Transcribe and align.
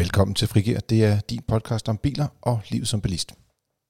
Velkommen 0.00 0.34
til 0.34 0.48
Frigir. 0.48 0.80
Det 0.80 1.04
er 1.04 1.20
din 1.20 1.42
podcast 1.48 1.88
om 1.88 1.96
biler 1.96 2.26
og 2.42 2.60
livet 2.68 2.88
som 2.88 3.00
bilist. 3.00 3.34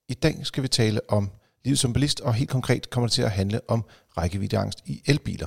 I 0.08 0.14
dag 0.14 0.40
skal 0.42 0.62
vi 0.62 0.68
tale 0.68 1.00
om 1.08 1.30
livet 1.64 1.78
som 1.78 1.92
bilist, 1.92 2.20
og 2.20 2.34
helt 2.34 2.50
konkret 2.50 2.90
kommer 2.90 3.08
det 3.08 3.12
til 3.12 3.22
at 3.22 3.30
handle 3.30 3.60
om 3.68 3.84
rækkeviddeangst 4.18 4.78
i 4.86 5.02
elbiler. 5.06 5.46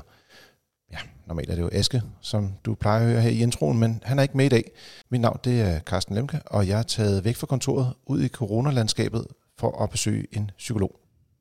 Ja, 0.92 0.98
normalt 1.28 1.50
er 1.50 1.56
det 1.56 1.62
jo 1.62 1.70
Aske, 1.74 2.02
som 2.22 2.54
du 2.66 2.76
plejer 2.76 3.00
at 3.00 3.08
høre 3.08 3.22
her 3.22 3.30
i 3.30 3.42
introen, 3.42 3.80
men 3.80 4.02
han 4.06 4.20
er 4.20 4.24
ikke 4.24 4.38
med 4.38 4.46
i 4.46 4.50
dag. 4.50 4.72
Mit 5.12 5.22
navn 5.22 5.40
det 5.44 5.62
er 5.62 5.80
Carsten 5.80 6.16
Lemke, 6.16 6.42
og 6.46 6.68
jeg 6.68 6.80
er 6.80 6.84
taget 6.84 7.24
væk 7.24 7.36
fra 7.36 7.48
kontoret 7.48 7.94
ud 8.06 8.22
i 8.22 8.28
coronalandskabet 8.28 9.28
for 9.60 9.84
at 9.84 9.90
besøge 9.90 10.28
en 10.32 10.52
psykolog. 10.58 11.00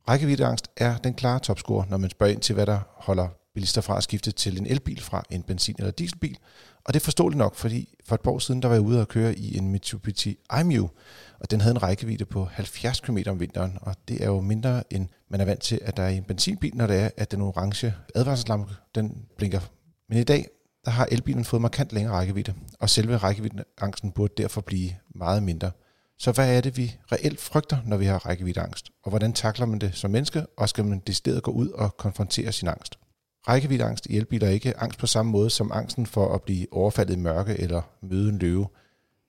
Rækkeviddeangst 0.08 0.68
er 0.76 0.96
den 0.96 1.14
klare 1.14 1.38
topscore, 1.38 1.86
når 1.90 1.96
man 1.96 2.10
spørger 2.10 2.32
ind 2.32 2.40
til, 2.40 2.54
hvad 2.54 2.66
der 2.66 2.80
holder 2.96 3.28
bilister 3.54 3.80
fra 3.80 3.96
at 3.96 4.02
skifte 4.02 4.32
til 4.32 4.58
en 4.58 4.66
elbil 4.66 5.00
fra 5.02 5.22
en 5.30 5.42
benzin- 5.42 5.74
eller 5.78 5.90
dieselbil. 5.90 6.38
Og 6.84 6.94
det 6.94 7.00
er 7.00 7.04
forståeligt 7.04 7.38
nok, 7.38 7.54
fordi 7.54 7.94
for 8.04 8.14
et 8.14 8.20
par 8.20 8.30
år 8.30 8.38
siden, 8.38 8.62
der 8.62 8.68
var 8.68 8.74
jeg 8.74 8.82
ude 8.82 9.00
og 9.00 9.08
køre 9.08 9.38
i 9.38 9.56
en 9.56 9.68
Mitsubishi 9.68 10.38
IMU, 10.60 10.90
og 11.40 11.50
den 11.50 11.60
havde 11.60 11.74
en 11.74 11.82
rækkevidde 11.82 12.24
på 12.24 12.44
70 12.44 13.00
km 13.00 13.18
om 13.26 13.40
vinteren, 13.40 13.78
og 13.80 13.96
det 14.08 14.22
er 14.22 14.26
jo 14.26 14.40
mindre 14.40 14.94
end 14.94 15.08
man 15.30 15.40
er 15.40 15.44
vant 15.44 15.60
til, 15.60 15.78
at 15.82 15.96
der 15.96 16.02
er 16.02 16.08
i 16.08 16.16
en 16.16 16.24
benzinbil, 16.24 16.76
når 16.76 16.86
det 16.86 17.00
er, 17.00 17.10
at 17.16 17.30
den 17.30 17.40
orange 17.40 17.94
advarselslampe, 18.14 18.74
den 18.94 19.26
blinker. 19.36 19.60
Men 20.08 20.18
i 20.18 20.24
dag, 20.24 20.48
der 20.84 20.90
har 20.90 21.08
elbilen 21.10 21.44
fået 21.44 21.62
markant 21.62 21.92
længere 21.92 22.14
rækkevidde, 22.14 22.54
og 22.80 22.90
selve 22.90 23.16
rækkeviddeangsten 23.16 24.12
burde 24.12 24.34
derfor 24.36 24.60
blive 24.60 24.90
meget 25.14 25.42
mindre. 25.42 25.70
Så 26.18 26.32
hvad 26.32 26.56
er 26.56 26.60
det, 26.60 26.76
vi 26.76 26.96
reelt 27.12 27.40
frygter, 27.40 27.76
når 27.86 27.96
vi 27.96 28.04
har 28.04 28.26
rækkeviddeangst? 28.26 28.90
Og 29.02 29.08
hvordan 29.08 29.32
takler 29.32 29.66
man 29.66 29.78
det 29.78 29.94
som 29.94 30.10
menneske, 30.10 30.46
og 30.56 30.68
skal 30.68 30.84
man 30.84 31.02
decideret 31.06 31.42
gå 31.42 31.50
ud 31.50 31.68
og 31.68 31.96
konfrontere 31.96 32.52
sin 32.52 32.68
angst? 32.68 32.98
Rækkeviddeangst 33.48 34.06
i 34.06 34.16
elbiler 34.16 34.46
er 34.46 34.50
ikke 34.50 34.78
angst 34.80 34.98
på 34.98 35.06
samme 35.06 35.32
måde 35.32 35.50
som 35.50 35.72
angsten 35.74 36.06
for 36.06 36.34
at 36.34 36.42
blive 36.42 36.66
overfaldet 36.70 37.14
i 37.14 37.18
mørke 37.18 37.60
eller 37.60 37.82
møde 38.02 38.28
en 38.28 38.38
løve. 38.38 38.68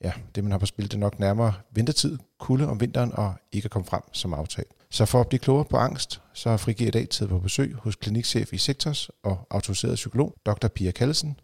Ja, 0.03 0.11
det 0.35 0.43
man 0.43 0.51
har 0.51 0.59
på 0.59 0.65
spil, 0.65 0.85
det 0.85 0.93
er 0.93 0.97
nok 0.97 1.19
nærmere 1.19 1.53
vintertid, 1.71 2.17
kulde 2.39 2.67
om 2.67 2.79
vinteren 2.79 3.11
og 3.13 3.33
ikke 3.51 3.65
at 3.65 3.71
komme 3.71 3.85
frem 3.85 4.01
som 4.11 4.33
aftalt. 4.33 4.71
Så 4.89 5.05
for 5.05 5.21
at 5.21 5.27
blive 5.27 5.39
klogere 5.39 5.65
på 5.65 5.77
angst, 5.77 6.21
så 6.33 6.49
har 6.49 6.57
Frigir 6.57 6.87
i 6.87 6.91
dag 6.91 7.09
tid 7.09 7.27
på 7.27 7.39
besøg 7.39 7.73
hos 7.73 7.95
klinikchef 7.95 8.53
i 8.53 8.57
Sektors 8.57 9.09
og 9.23 9.47
autoriseret 9.49 9.95
psykolog, 9.95 10.35
Dr. 10.45 10.67
Pia 10.67 10.91
Kallesen. 10.91 11.39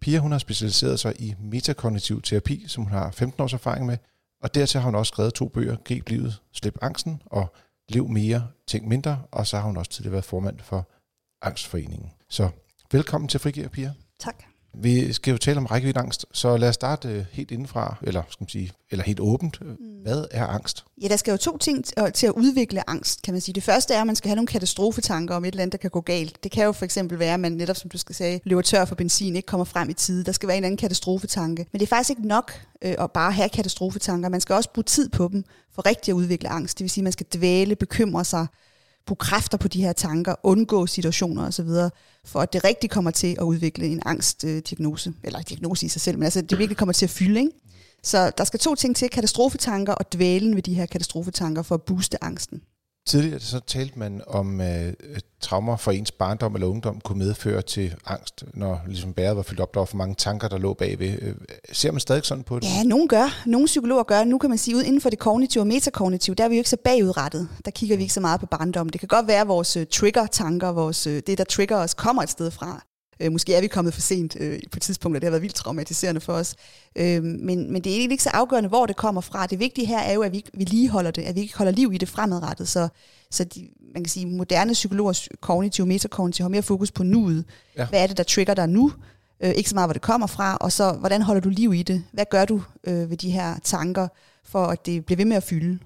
Pia 0.00 0.18
hun 0.18 0.32
har 0.32 0.38
specialiseret 0.38 1.00
sig 1.00 1.20
i 1.20 1.34
metakognitiv 1.38 2.22
terapi, 2.22 2.64
som 2.68 2.82
hun 2.82 2.92
har 2.92 3.10
15 3.10 3.42
års 3.42 3.52
erfaring 3.52 3.86
med, 3.86 3.96
og 4.42 4.54
dertil 4.54 4.80
har 4.80 4.84
hun 4.84 4.94
også 4.94 5.10
skrevet 5.10 5.34
to 5.34 5.48
bøger, 5.48 5.76
Grib 5.84 6.08
livet, 6.08 6.42
Slip 6.52 6.78
angsten 6.82 7.22
og 7.26 7.54
Lev 7.88 8.08
mere, 8.08 8.48
tænk 8.66 8.86
mindre, 8.86 9.22
og 9.30 9.46
så 9.46 9.56
har 9.56 9.66
hun 9.66 9.76
også 9.76 9.90
tidligere 9.90 10.12
været 10.12 10.24
formand 10.24 10.58
for 10.58 10.88
Angstforeningen. 11.42 12.10
Så 12.28 12.48
velkommen 12.92 13.28
til 13.28 13.40
Frigir, 13.40 13.68
Pia. 13.68 13.92
Tak. 14.18 14.36
Vi 14.74 15.12
skal 15.12 15.32
jo 15.32 15.38
tale 15.38 15.58
om 15.58 15.66
rækkeviddeangst, 15.66 16.26
så 16.32 16.56
lad 16.56 16.68
os 16.68 16.74
starte 16.74 17.08
øh, 17.08 17.24
helt 17.32 17.50
indenfra, 17.50 17.96
eller, 18.02 18.22
skal 18.28 18.42
man 18.42 18.48
sige, 18.48 18.72
eller 18.90 19.04
helt 19.04 19.20
åbent. 19.20 19.60
Mm. 19.60 19.76
Hvad 20.02 20.24
er 20.30 20.46
angst? 20.46 20.84
Ja, 21.02 21.08
der 21.08 21.16
skal 21.16 21.30
jo 21.30 21.36
to 21.36 21.58
ting 21.58 21.84
til 22.14 22.26
at 22.26 22.32
udvikle 22.32 22.90
angst, 22.90 23.22
kan 23.22 23.34
man 23.34 23.40
sige. 23.40 23.54
Det 23.54 23.62
første 23.62 23.94
er, 23.94 24.00
at 24.00 24.06
man 24.06 24.16
skal 24.16 24.28
have 24.28 24.36
nogle 24.36 24.46
katastrofetanker 24.46 25.34
om 25.34 25.44
et 25.44 25.48
eller 25.48 25.62
andet, 25.62 25.72
der 25.72 25.78
kan 25.78 25.90
gå 25.90 26.00
galt. 26.00 26.44
Det 26.44 26.50
kan 26.50 26.64
jo 26.64 26.72
for 26.72 26.84
eksempel 26.84 27.18
være, 27.18 27.34
at 27.34 27.40
man 27.40 27.52
netop, 27.52 27.76
som 27.76 27.90
du 27.90 27.98
skal 27.98 28.14
sige, 28.14 28.40
løber 28.44 28.62
tør 28.62 28.84
for 28.84 28.94
benzin, 28.94 29.36
ikke 29.36 29.46
kommer 29.46 29.64
frem 29.64 29.90
i 29.90 29.92
tide. 29.92 30.24
Der 30.24 30.32
skal 30.32 30.46
være 30.46 30.56
en 30.56 30.64
anden 30.64 30.76
katastrofetanke. 30.76 31.66
Men 31.72 31.80
det 31.80 31.86
er 31.86 31.88
faktisk 31.88 32.10
ikke 32.10 32.28
nok 32.28 32.52
øh, 32.82 32.94
at 32.98 33.10
bare 33.10 33.32
have 33.32 33.48
katastrofetanker. 33.48 34.28
Man 34.28 34.40
skal 34.40 34.54
også 34.54 34.70
bruge 34.72 34.84
tid 34.84 35.08
på 35.08 35.28
dem 35.32 35.44
for 35.74 35.86
rigtig 35.86 36.12
at 36.12 36.16
udvikle 36.16 36.48
angst. 36.48 36.78
Det 36.78 36.84
vil 36.84 36.90
sige, 36.90 37.02
at 37.02 37.04
man 37.04 37.12
skal 37.12 37.26
dvæle, 37.34 37.76
bekymre 37.76 38.24
sig, 38.24 38.46
bruge 39.06 39.16
kræfter 39.16 39.58
på 39.58 39.68
de 39.68 39.82
her 39.82 39.92
tanker, 39.92 40.34
undgå 40.42 40.86
situationer 40.86 41.46
osv., 41.46 41.68
for 42.24 42.40
at 42.40 42.52
det 42.52 42.64
rigtig 42.64 42.90
kommer 42.90 43.10
til 43.10 43.36
at 43.38 43.42
udvikle 43.42 43.86
en 43.86 44.02
angstdiagnose, 44.04 45.12
eller 45.24 45.42
diagnose 45.42 45.86
i 45.86 45.88
sig 45.88 46.00
selv, 46.00 46.18
men 46.18 46.24
altså 46.24 46.40
det 46.40 46.58
virkelig 46.58 46.76
kommer 46.76 46.92
til 46.92 47.06
at 47.06 47.10
fylde. 47.10 47.40
Ikke? 47.40 47.52
Så 48.02 48.32
der 48.38 48.44
skal 48.44 48.60
to 48.60 48.74
ting 48.74 48.96
til, 48.96 49.10
katastrofetanker 49.10 49.92
og 49.92 50.12
dvælen 50.12 50.54
ved 50.54 50.62
de 50.62 50.74
her 50.74 50.86
katastrofetanker 50.86 51.62
for 51.62 51.74
at 51.74 51.82
booste 51.82 52.24
angsten. 52.24 52.62
Tidligere 53.06 53.40
så 53.40 53.60
talte 53.60 53.98
man 53.98 54.22
om, 54.26 54.60
øh, 54.60 54.66
at 54.66 54.94
øh, 55.00 55.16
traumer 55.40 55.76
fra 55.76 55.92
ens 55.92 56.12
barndom 56.12 56.54
eller 56.54 56.66
ungdom 56.66 57.00
kunne 57.00 57.18
medføre 57.18 57.62
til 57.62 57.94
angst, 58.06 58.44
når 58.54 58.80
ligesom 58.86 59.12
bæret 59.12 59.36
var 59.36 59.42
fyldt 59.42 59.60
op, 59.60 59.74
der 59.74 59.80
var 59.80 59.84
for 59.84 59.96
mange 59.96 60.14
tanker, 60.14 60.48
der 60.48 60.58
lå 60.58 60.74
bagved. 60.74 61.18
Øh, 61.22 61.34
ser 61.72 61.90
man 61.90 62.00
stadig 62.00 62.24
sådan 62.24 62.44
på 62.44 62.58
det? 62.58 62.64
Ja, 62.64 62.82
nogen 62.82 63.08
gør. 63.08 63.42
Nogle 63.46 63.66
psykologer 63.66 64.02
gør. 64.02 64.24
Nu 64.24 64.38
kan 64.38 64.50
man 64.50 64.58
sige, 64.58 64.76
ud 64.76 64.82
inden 64.82 65.00
for 65.00 65.10
det 65.10 65.18
kognitive 65.18 65.62
og 65.62 65.66
metakognitive, 65.66 66.34
der 66.34 66.44
er 66.44 66.48
vi 66.48 66.54
jo 66.54 66.60
ikke 66.60 66.70
så 66.70 66.76
bagudrettet. 66.84 67.48
Der 67.64 67.70
kigger 67.70 67.96
vi 67.96 68.02
ikke 68.02 68.14
så 68.14 68.20
meget 68.20 68.40
på 68.40 68.46
barndom. 68.46 68.88
Det 68.88 69.00
kan 69.00 69.08
godt 69.08 69.26
være, 69.26 69.40
at 69.40 69.48
vores 69.48 69.76
øh, 69.76 69.86
trigger-tanker, 69.86 70.68
vores, 70.68 71.06
øh, 71.06 71.22
det, 71.26 71.38
der 71.38 71.44
trigger 71.44 71.76
os, 71.76 71.94
kommer 71.94 72.22
et 72.22 72.30
sted 72.30 72.50
fra. 72.50 72.82
Øh, 73.22 73.32
måske 73.32 73.54
er 73.54 73.60
vi 73.60 73.66
kommet 73.66 73.94
for 73.94 74.00
sent 74.00 74.36
øh, 74.40 74.60
på 74.70 74.76
et 74.76 74.82
tidspunkt, 74.82 75.16
og 75.16 75.20
det 75.20 75.26
har 75.26 75.30
været 75.30 75.42
vildt 75.42 75.54
traumatiserende 75.54 76.20
for 76.20 76.32
os. 76.32 76.54
Øh, 76.96 77.22
men, 77.22 77.72
men 77.72 77.84
det 77.84 77.92
er 77.92 77.96
egentlig 77.96 78.14
ikke 78.14 78.24
så 78.24 78.30
afgørende, 78.30 78.68
hvor 78.68 78.86
det 78.86 78.96
kommer 78.96 79.20
fra. 79.20 79.46
Det 79.46 79.58
vigtige 79.58 79.86
her 79.86 79.98
er 79.98 80.12
jo, 80.12 80.22
at 80.22 80.32
vi, 80.32 80.44
vi 80.54 80.64
lige 80.64 80.88
holder 80.88 81.10
det, 81.10 81.22
at 81.22 81.34
vi 81.34 81.40
ikke 81.40 81.56
holder 81.56 81.72
liv 81.72 81.92
i 81.92 81.98
det 81.98 82.08
fremadrettet. 82.08 82.68
Så, 82.68 82.88
så 83.30 83.44
de, 83.44 83.68
man 83.94 84.04
kan 84.04 84.10
sige, 84.10 84.26
moderne 84.26 84.72
psykologers 84.72 85.28
kognitiv, 85.40 85.86
metakognitiv 85.86 86.44
har 86.44 86.48
mere 86.48 86.62
fokus 86.62 86.90
på 86.90 87.02
nuet. 87.02 87.44
Ja. 87.76 87.86
Hvad 87.86 88.02
er 88.02 88.06
det, 88.06 88.16
der 88.16 88.22
trigger 88.22 88.54
dig 88.54 88.68
nu? 88.68 88.92
Øh, 89.42 89.50
ikke 89.50 89.70
så 89.70 89.74
meget, 89.74 89.86
hvor 89.86 89.92
det 89.92 90.02
kommer 90.02 90.26
fra, 90.26 90.56
og 90.56 90.72
så, 90.72 90.92
hvordan 90.92 91.22
holder 91.22 91.40
du 91.40 91.48
liv 91.48 91.74
i 91.74 91.82
det? 91.82 92.04
Hvad 92.12 92.24
gør 92.30 92.44
du 92.44 92.62
øh, 92.84 93.10
ved 93.10 93.16
de 93.16 93.30
her 93.30 93.58
tanker, 93.64 94.08
for 94.44 94.66
at 94.66 94.86
det 94.86 95.06
bliver 95.06 95.16
ved 95.16 95.24
med 95.24 95.36
at 95.36 95.42
fylde 95.42 95.78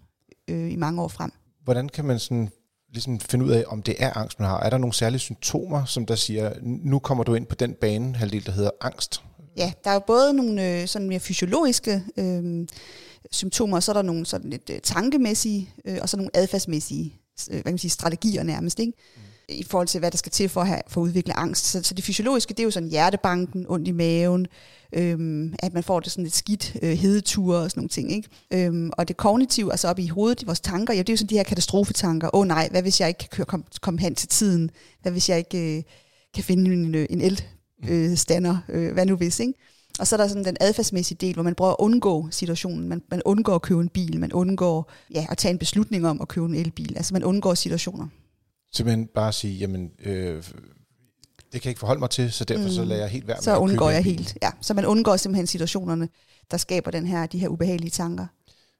øh, 0.48 0.72
i 0.72 0.76
mange 0.76 1.02
år 1.02 1.08
frem? 1.08 1.32
Hvordan 1.64 1.88
kan 1.88 2.04
man 2.04 2.18
sådan 2.18 2.50
ligesom 2.96 3.20
finde 3.20 3.44
ud 3.44 3.50
af, 3.50 3.64
om 3.66 3.82
det 3.82 3.94
er 3.98 4.16
angst, 4.16 4.40
man 4.40 4.48
har? 4.48 4.60
Er 4.60 4.70
der 4.70 4.78
nogle 4.78 4.94
særlige 4.94 5.18
symptomer, 5.18 5.84
som 5.84 6.06
der 6.06 6.14
siger, 6.14 6.52
nu 6.62 6.98
kommer 6.98 7.24
du 7.24 7.34
ind 7.34 7.46
på 7.46 7.54
den 7.54 7.74
bane, 7.80 8.16
halvdel, 8.16 8.46
der 8.46 8.52
hedder 8.52 8.70
angst? 8.80 9.22
Ja, 9.56 9.72
der 9.84 9.90
er 9.90 9.94
jo 9.94 10.00
både 10.06 10.32
nogle 10.34 10.80
øh, 10.80 10.88
sådan 10.88 11.08
mere 11.08 11.20
fysiologiske 11.20 12.02
øh, 12.16 12.66
symptomer, 13.30 13.76
og 13.76 13.82
så 13.82 13.92
er 13.92 13.94
der 13.94 14.02
nogle 14.02 14.26
sådan 14.26 14.50
lidt 14.50 14.70
øh, 14.70 14.80
tankemæssige, 14.80 15.70
øh, 15.84 15.98
og 16.02 16.08
så 16.08 16.16
nogle 16.16 16.30
adfærdsmæssige 16.34 17.14
øh, 17.50 17.54
hvad 17.54 17.62
kan 17.62 17.72
man 17.72 17.78
sige, 17.78 17.90
strategier 17.90 18.42
nærmest, 18.42 18.78
ikke? 18.78 18.92
Mm 19.16 19.22
i 19.48 19.62
forhold 19.62 19.88
til, 19.88 19.98
hvad 19.98 20.10
der 20.10 20.18
skal 20.18 20.32
til 20.32 20.48
for 20.48 20.60
at, 20.60 20.66
have, 20.66 20.80
for 20.88 21.00
at 21.00 21.04
udvikle 21.04 21.38
angst. 21.38 21.64
Så, 21.64 21.82
så 21.82 21.94
det 21.94 22.04
fysiologiske, 22.04 22.50
det 22.50 22.60
er 22.60 22.64
jo 22.64 22.70
sådan 22.70 22.88
hjertebanken, 22.88 23.66
ondt 23.68 23.88
i 23.88 23.92
maven, 23.92 24.46
øhm, 24.92 25.54
at 25.58 25.74
man 25.74 25.82
får 25.82 26.00
det 26.00 26.12
sådan 26.12 26.24
lidt 26.24 26.34
skidt, 26.34 26.76
øh, 26.82 26.90
hedeture 26.90 27.58
og 27.58 27.70
sådan 27.70 27.80
nogle 27.80 27.88
ting. 27.88 28.12
Ikke? 28.12 28.28
Øhm, 28.52 28.90
og 28.92 29.08
det 29.08 29.16
kognitive, 29.16 29.70
altså 29.70 29.88
op 29.88 29.98
i 29.98 30.06
hovedet, 30.06 30.42
i 30.42 30.46
vores 30.46 30.60
tanker, 30.60 30.94
ja, 30.94 30.98
det 30.98 31.08
er 31.08 31.12
jo 31.12 31.16
sådan 31.16 31.30
de 31.30 31.36
her 31.36 31.42
katastrofetanker. 31.42 32.34
Åh 32.34 32.40
oh, 32.40 32.46
nej, 32.46 32.68
hvad 32.70 32.82
hvis 32.82 33.00
jeg 33.00 33.08
ikke 33.08 33.28
kan 33.28 33.46
komme 33.46 33.66
kom 33.80 33.98
hen 33.98 34.14
til 34.14 34.28
tiden? 34.28 34.70
Hvad 35.02 35.12
hvis 35.12 35.28
jeg 35.28 35.38
ikke 35.38 35.76
øh, 35.76 35.82
kan 36.34 36.44
finde 36.44 36.72
en, 36.72 36.94
øh, 36.94 37.06
en 37.10 37.40
elstander? 37.82 38.58
Øh, 38.68 38.86
øh, 38.86 38.92
hvad 38.92 39.06
nu 39.06 39.16
hvis, 39.16 39.40
ikke? 39.40 39.54
Og 39.98 40.06
så 40.06 40.16
er 40.16 40.20
der 40.20 40.28
sådan 40.28 40.44
den 40.44 40.56
adfærdsmæssige 40.60 41.18
del, 41.20 41.34
hvor 41.34 41.42
man 41.42 41.54
prøver 41.54 41.70
at 41.70 41.76
undgå 41.78 42.28
situationen. 42.30 42.88
Man, 42.88 43.02
man 43.10 43.22
undgår 43.24 43.54
at 43.54 43.62
købe 43.62 43.80
en 43.80 43.88
bil, 43.88 44.20
man 44.20 44.32
undgår 44.32 44.92
ja, 45.14 45.26
at 45.30 45.38
tage 45.38 45.52
en 45.52 45.58
beslutning 45.58 46.06
om 46.06 46.20
at 46.20 46.28
købe 46.28 46.46
en 46.46 46.54
elbil. 46.54 46.96
Altså 46.96 47.14
man 47.14 47.24
undgår 47.24 47.54
situationer. 47.54 48.08
Simpelthen 48.76 49.06
bare 49.14 49.32
sige, 49.32 49.54
jamen, 49.54 49.90
øh, 50.04 50.36
det 51.52 51.62
kan 51.62 51.64
jeg 51.64 51.66
ikke 51.66 51.78
forholde 51.78 52.00
mig 52.00 52.10
til, 52.10 52.32
så 52.32 52.44
derfor 52.44 52.64
mm. 52.64 52.70
så 52.70 52.84
lader 52.84 53.00
jeg 53.00 53.10
helt 53.10 53.26
være 53.26 53.36
med 53.36 53.42
Så 53.42 53.56
undgår 53.56 53.90
jeg 53.90 54.04
helt, 54.04 54.38
ja. 54.42 54.50
Så 54.60 54.74
man 54.74 54.86
undgår 54.86 55.16
simpelthen 55.16 55.46
situationerne, 55.46 56.08
der 56.50 56.56
skaber 56.56 56.90
den 56.90 57.06
her, 57.06 57.26
de 57.26 57.38
her 57.38 57.48
ubehagelige 57.48 57.90
tanker. 57.90 58.26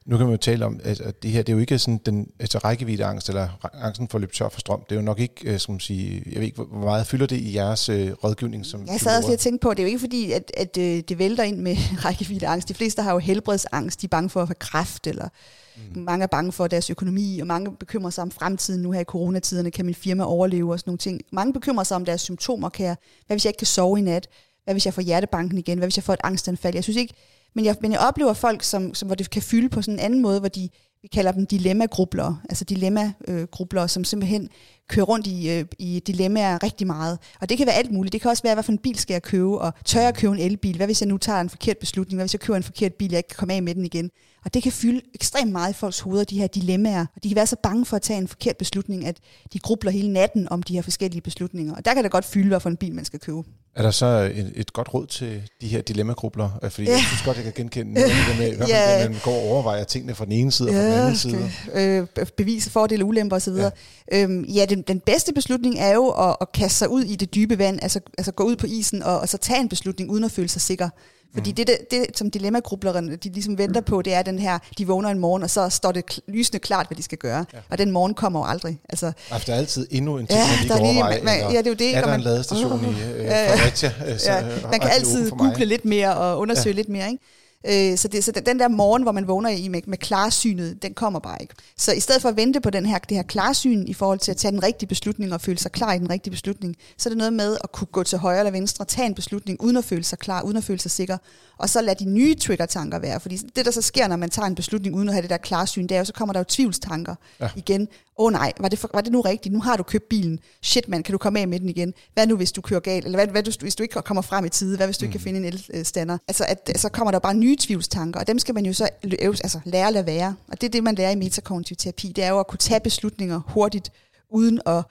Nu 0.06 0.16
kan 0.16 0.26
man 0.26 0.32
jo 0.32 0.36
tale 0.36 0.64
om, 0.64 0.80
at 0.84 1.22
det 1.22 1.30
her, 1.30 1.42
det 1.42 1.52
er 1.52 1.54
jo 1.54 1.60
ikke 1.60 1.78
sådan 1.78 2.00
den 2.06 2.28
altså 2.40 2.58
rækkeviddeangst, 2.58 3.28
eller 3.28 3.48
angsten 3.74 4.08
for 4.08 4.18
at 4.18 4.20
løbe 4.20 4.32
tør 4.32 4.48
for 4.48 4.60
strøm. 4.60 4.80
Det 4.88 4.92
er 4.92 4.96
jo 4.96 5.02
nok 5.02 5.20
ikke, 5.20 5.34
øh, 5.44 5.60
man 5.68 5.80
sige, 5.80 6.22
jeg 6.26 6.34
ved 6.34 6.42
ikke, 6.42 6.62
hvor 6.62 6.84
meget 6.84 7.06
fylder 7.06 7.26
det 7.26 7.36
i 7.36 7.56
jeres 7.56 7.88
øh, 7.88 8.12
rådgivning 8.12 8.66
som 8.66 8.86
Jeg 8.86 9.00
sad 9.00 9.16
også 9.16 9.28
lige 9.28 9.36
og 9.36 9.40
tænkte 9.40 9.62
på, 9.62 9.70
det 9.70 9.78
er 9.78 9.82
jo 9.82 9.86
ikke 9.86 9.98
fordi, 9.98 10.32
at, 10.32 10.52
at 10.56 10.78
øh, 10.78 11.02
det 11.08 11.18
vælter 11.18 11.44
ind 11.44 11.56
med 11.56 11.76
rækkeviddeangst. 12.04 12.68
De 12.68 12.74
fleste 12.74 13.02
har 13.02 13.12
jo 13.12 13.18
helbredsangst, 13.18 14.00
de 14.00 14.06
er 14.06 14.08
bange 14.08 14.30
for 14.30 14.42
at 14.42 14.48
få 14.48 14.54
kræft, 14.58 15.06
eller 15.06 15.28
mm. 15.76 16.00
mange 16.02 16.22
er 16.22 16.26
bange 16.26 16.52
for 16.52 16.66
deres 16.66 16.90
økonomi, 16.90 17.38
og 17.40 17.46
mange 17.46 17.76
bekymrer 17.76 18.10
sig 18.10 18.22
om 18.22 18.30
fremtiden 18.30 18.82
nu 18.82 18.90
her 18.90 19.00
i 19.00 19.04
coronatiderne, 19.04 19.70
kan 19.70 19.86
min 19.86 19.94
firma 19.94 20.24
overleve 20.24 20.72
og 20.72 20.78
sådan 20.78 20.90
nogle 20.90 20.98
ting. 20.98 21.20
Mange 21.32 21.52
bekymrer 21.52 21.84
sig 21.84 21.96
om 21.96 22.04
deres 22.04 22.20
symptomer, 22.20 22.68
kan 22.68 22.86
jeg, 22.86 22.96
hvad 23.26 23.34
hvis 23.34 23.44
jeg 23.44 23.50
ikke 23.50 23.58
kan 23.58 23.66
sove 23.66 23.98
i 23.98 24.02
nat? 24.02 24.28
Hvad 24.64 24.74
hvis 24.74 24.86
jeg 24.86 24.94
får 24.94 25.02
hjertebanken 25.02 25.58
igen? 25.58 25.78
Hvad 25.78 25.86
hvis 25.88 25.96
jeg 25.96 26.04
får 26.04 26.12
et 26.12 26.20
angstanfald? 26.24 26.74
Jeg 26.74 26.84
synes 26.84 26.96
ikke, 26.96 27.14
men 27.56 27.64
jeg, 27.64 27.76
men 27.80 27.92
jeg 27.92 28.00
oplever 28.00 28.32
folk, 28.32 28.62
som, 28.62 28.94
som, 28.94 29.08
hvor 29.08 29.14
det 29.14 29.30
kan 29.30 29.42
fylde 29.42 29.68
på 29.68 29.82
sådan 29.82 29.94
en 29.94 30.00
anden 30.00 30.22
måde, 30.22 30.40
hvor 30.40 30.48
de, 30.48 30.68
vi 31.02 31.08
kalder 31.08 31.32
dem 31.32 31.46
dilemma-grublere, 31.46 32.40
altså 32.48 32.64
dilemma-grublere, 32.64 33.84
øh, 33.84 33.88
som 33.88 34.04
simpelthen 34.04 34.48
kører 34.88 35.06
rundt 35.06 35.26
i, 35.26 35.50
øh, 35.50 35.64
i 35.78 36.02
dilemmaer 36.06 36.62
rigtig 36.62 36.86
meget. 36.86 37.18
Og 37.40 37.48
det 37.48 37.58
kan 37.58 37.66
være 37.66 37.76
alt 37.76 37.92
muligt. 37.92 38.12
Det 38.12 38.20
kan 38.20 38.30
også 38.30 38.42
være, 38.42 38.54
hvad 38.54 38.64
for 38.64 38.72
en 38.72 38.78
bil 38.78 38.98
skal 38.98 39.14
jeg 39.14 39.22
købe, 39.22 39.58
og 39.58 39.72
tør 39.84 40.00
jeg 40.00 40.14
købe 40.14 40.34
en 40.34 40.40
elbil? 40.40 40.76
Hvad 40.76 40.86
hvis 40.86 41.00
jeg 41.00 41.08
nu 41.08 41.18
tager 41.18 41.40
en 41.40 41.50
forkert 41.50 41.78
beslutning? 41.78 42.16
Hvad 42.16 42.24
hvis 42.24 42.34
jeg 42.34 42.40
køber 42.40 42.56
en 42.56 42.62
forkert 42.62 42.94
bil, 42.94 43.10
jeg 43.10 43.18
ikke 43.18 43.28
kan 43.28 43.36
komme 43.36 43.54
af 43.54 43.62
med 43.62 43.74
den 43.74 43.84
igen? 43.84 44.10
Og 44.44 44.54
det 44.54 44.62
kan 44.62 44.72
fylde 44.72 45.00
ekstremt 45.14 45.52
meget 45.52 45.70
i 45.70 45.74
folks 45.74 46.00
hoveder, 46.00 46.24
de 46.24 46.38
her 46.38 46.46
dilemmaer. 46.46 47.06
Og 47.16 47.22
de 47.22 47.28
kan 47.28 47.36
være 47.36 47.46
så 47.46 47.56
bange 47.62 47.86
for 47.86 47.96
at 47.96 48.02
tage 48.02 48.18
en 48.18 48.28
forkert 48.28 48.56
beslutning, 48.56 49.06
at 49.06 49.16
de 49.52 49.58
grubler 49.58 49.90
hele 49.90 50.12
natten 50.12 50.48
om 50.48 50.62
de 50.62 50.74
her 50.74 50.82
forskellige 50.82 51.20
beslutninger. 51.20 51.74
Og 51.74 51.84
der 51.84 51.94
kan 51.94 52.04
det 52.04 52.12
godt 52.12 52.24
fylde, 52.24 52.48
hvad 52.48 52.60
for 52.60 52.70
en 52.70 52.76
bil 52.76 52.94
man 52.94 53.04
skal 53.04 53.20
købe. 53.20 53.42
Er 53.76 53.82
der 53.82 53.90
så 53.90 54.06
et, 54.06 54.52
et 54.54 54.72
godt 54.72 54.94
råd 54.94 55.06
til 55.06 55.42
de 55.60 55.68
her 55.68 55.82
dilemmagrubler? 55.82 56.50
Fordi 56.62 56.86
ja. 56.86 56.92
jeg 56.92 57.00
synes 57.00 57.22
godt, 57.24 57.36
jeg 57.36 57.44
kan 57.44 57.52
genkende 57.56 57.92
noget 57.94 58.10
af 58.10 58.26
det 58.28 58.38
med, 58.38 58.52
i 58.52 58.56
hvert 58.56 58.68
fald, 58.68 59.02
ja. 59.02 59.08
man 59.08 59.18
går 59.24 59.32
og 59.32 59.42
overvejer 59.42 59.84
tingene 59.84 60.14
fra 60.14 60.24
den 60.24 60.32
ene 60.32 60.52
side 60.52 60.72
ja, 60.72 60.78
og 60.78 60.82
fra 60.82 60.90
den 60.90 61.00
anden 61.00 61.16
side. 61.16 62.06
Øh, 62.20 62.26
bevise 62.36 62.70
fordele 62.70 63.04
ulemper 63.04 63.36
osv. 63.36 63.52
Ja, 63.52 63.70
øhm, 64.12 64.44
ja 64.44 64.64
den, 64.76 64.84
den 64.88 65.00
bedste 65.00 65.32
beslutning 65.32 65.78
er 65.78 65.94
jo 65.94 66.08
at, 66.08 66.36
at 66.40 66.52
kaste 66.52 66.78
sig 66.78 66.88
ud 66.88 67.02
i 67.02 67.16
det 67.16 67.34
dybe 67.34 67.58
vand, 67.58 67.78
altså, 67.82 68.00
altså 68.18 68.32
gå 68.32 68.44
ud 68.44 68.56
på 68.56 68.66
isen 68.66 69.02
og, 69.02 69.20
og 69.20 69.28
så 69.28 69.38
tage 69.38 69.60
en 69.60 69.68
beslutning 69.68 70.10
uden 70.10 70.24
at 70.24 70.32
føle 70.32 70.48
sig 70.48 70.60
sikker. 70.60 70.88
Fordi 71.34 71.50
mm. 71.50 71.54
det, 71.56 71.66
det, 71.66 71.76
det, 71.90 72.06
som 72.14 72.30
dilemmagrublerne, 72.30 73.16
de 73.16 73.28
ligesom 73.28 73.58
venter 73.58 73.80
på, 73.80 74.02
det 74.02 74.14
er 74.14 74.22
den 74.22 74.38
her, 74.38 74.58
de 74.78 74.86
vågner 74.86 75.08
en 75.08 75.18
morgen, 75.18 75.42
og 75.42 75.50
så 75.50 75.68
står 75.68 75.92
det 75.92 76.20
lysende 76.28 76.58
klart, 76.58 76.86
hvad 76.86 76.96
de 76.96 77.02
skal 77.02 77.18
gøre. 77.18 77.44
Ja. 77.52 77.58
Og 77.70 77.78
den 77.78 77.90
morgen 77.90 78.14
kommer 78.14 78.40
jo 78.40 78.46
aldrig. 78.46 78.78
Altså, 78.88 79.12
altså, 79.30 79.46
der 79.46 79.52
er 79.52 79.58
altid 79.58 79.86
endnu 79.90 80.18
en 80.18 80.26
ting, 80.26 80.40
ja, 80.40 80.46
man 80.46 80.58
lige 80.58 80.68
kan 80.68 80.80
overveje. 80.80 81.20
Man, 81.22 81.38
ja, 81.38 81.58
det 81.58 81.66
er 81.66 81.70
jo 81.70 81.74
det. 81.74 81.96
Er 81.96 82.00
der 82.00 82.06
man, 82.06 82.20
en 82.20 82.24
ladestation 82.24 82.72
uh, 82.72 82.82
i 82.82 83.02
øh, 83.02 83.28
Fredericia? 83.28 83.92
Øh, 84.06 84.18
ja, 84.26 84.42
man 84.70 84.80
kan 84.80 84.90
altid 84.90 85.30
google 85.30 85.64
lidt 85.64 85.84
mere 85.84 86.16
og 86.16 86.38
undersøge 86.38 86.74
ja. 86.74 86.76
lidt 86.76 86.88
mere, 86.88 87.10
ikke? 87.10 87.24
Øh, 87.68 87.98
så, 87.98 88.08
det, 88.08 88.24
så 88.24 88.32
den 88.46 88.58
der 88.58 88.68
morgen, 88.68 89.02
hvor 89.02 89.12
man 89.12 89.28
vågner 89.28 89.50
i 89.50 89.68
med, 89.68 89.80
med 89.86 89.98
klarsynet, 89.98 90.82
den 90.82 90.94
kommer 90.94 91.20
bare 91.20 91.36
ikke. 91.40 91.54
Så 91.76 91.92
i 91.92 92.00
stedet 92.00 92.22
for 92.22 92.28
at 92.28 92.36
vente 92.36 92.60
på 92.60 92.70
den 92.70 92.86
her, 92.86 92.98
det 92.98 93.16
her 93.16 93.22
klarsyn 93.22 93.84
i 93.86 93.94
forhold 93.94 94.18
til 94.18 94.30
at 94.30 94.36
tage 94.36 94.52
den 94.52 94.62
rigtige 94.62 94.88
beslutning 94.88 95.32
og 95.32 95.40
føle 95.40 95.58
sig 95.58 95.72
klar 95.72 95.92
i 95.92 95.98
den 95.98 96.10
rigtige 96.10 96.30
beslutning, 96.30 96.76
så 96.96 97.08
er 97.08 97.10
det 97.10 97.18
noget 97.18 97.32
med 97.32 97.58
at 97.64 97.72
kunne 97.72 97.86
gå 97.92 98.02
til 98.02 98.18
højre 98.18 98.38
eller 98.38 98.50
venstre, 98.50 98.84
tage 98.84 99.06
en 99.06 99.14
beslutning 99.14 99.60
uden 99.60 99.76
at 99.76 99.84
føle 99.84 100.04
sig 100.04 100.18
klar, 100.18 100.42
uden 100.42 100.56
at 100.56 100.64
føle 100.64 100.80
sig 100.80 100.90
sikker, 100.90 101.18
og 101.58 101.68
så 101.68 101.80
lade 101.80 102.04
de 102.04 102.10
nye 102.10 102.34
trigger-tanker 102.34 102.98
være. 102.98 103.20
Fordi 103.20 103.36
det, 103.36 103.64
der 103.64 103.70
så 103.70 103.82
sker, 103.82 104.08
når 104.08 104.16
man 104.16 104.30
tager 104.30 104.46
en 104.46 104.54
beslutning 104.54 104.94
uden 104.94 105.08
at 105.08 105.14
have 105.14 105.22
det 105.22 105.30
der 105.30 105.36
klarsyn, 105.36 105.82
det 105.82 105.94
er 105.94 105.98
jo, 105.98 106.04
så 106.04 106.12
kommer 106.12 106.32
der 106.32 106.40
jo 106.40 106.44
tvivlstanker 106.48 107.14
ja. 107.40 107.48
igen. 107.56 107.88
Åh 108.18 108.26
oh, 108.26 108.32
nej, 108.32 108.52
var 108.60 108.68
det, 108.68 108.78
for, 108.78 108.90
var 108.94 109.00
det 109.00 109.12
nu 109.12 109.20
rigtigt? 109.20 109.52
Nu 109.52 109.60
har 109.60 109.76
du 109.76 109.82
købt 109.82 110.08
bilen. 110.08 110.38
Shit 110.62 110.88
man, 110.88 111.02
kan 111.02 111.12
du 111.12 111.18
komme 111.18 111.40
af 111.40 111.48
med 111.48 111.60
den 111.60 111.68
igen? 111.68 111.94
Hvad 112.14 112.26
nu, 112.26 112.36
hvis 112.36 112.52
du 112.52 112.60
kører 112.60 112.80
galt? 112.80 113.04
Eller 113.04 113.18
hvad, 113.18 113.26
hvad 113.26 113.60
hvis 113.60 113.76
du 113.76 113.82
ikke 113.82 113.94
kommer 113.94 114.22
frem 114.22 114.44
i 114.44 114.48
tide? 114.48 114.76
Hvad 114.76 114.86
hvis 114.86 114.98
du 114.98 115.04
mm. 115.04 115.06
ikke 115.06 115.18
kan 115.18 115.32
mm. 115.32 115.36
finde 115.36 115.48
en 115.48 115.60
elstander? 115.78 116.18
Altså, 116.28 116.44
at, 116.48 116.70
så 116.76 116.88
kommer 116.88 117.10
der 117.10 117.18
bare 117.18 117.34
nye 117.34 117.56
tvivlstanker, 117.60 118.20
og 118.20 118.26
dem 118.26 118.38
skal 118.38 118.54
man 118.54 118.66
jo 118.66 118.72
så 118.72 118.88
altså, 119.02 119.60
lære 119.64 119.86
at 119.86 119.92
lade 119.92 120.06
være. 120.06 120.36
Og 120.48 120.60
det 120.60 120.66
er 120.66 120.70
det, 120.70 120.84
man 120.84 120.94
lærer 120.94 121.10
i 121.10 121.16
metakognitiv 121.16 121.76
terapi. 121.76 122.12
Det 122.16 122.24
er 122.24 122.28
jo 122.28 122.40
at 122.40 122.46
kunne 122.46 122.58
tage 122.58 122.80
beslutninger 122.80 123.40
hurtigt, 123.46 123.92
uden 124.30 124.60
at 124.66 124.82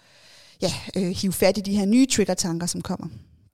ja, 0.61 0.73
øh, 0.95 1.03
hive 1.03 1.33
fat 1.33 1.57
i 1.57 1.61
de 1.61 1.77
her 1.77 1.85
nye 1.85 2.05
trigger-tanker, 2.05 2.67
som 2.67 2.81
kommer 2.81 3.07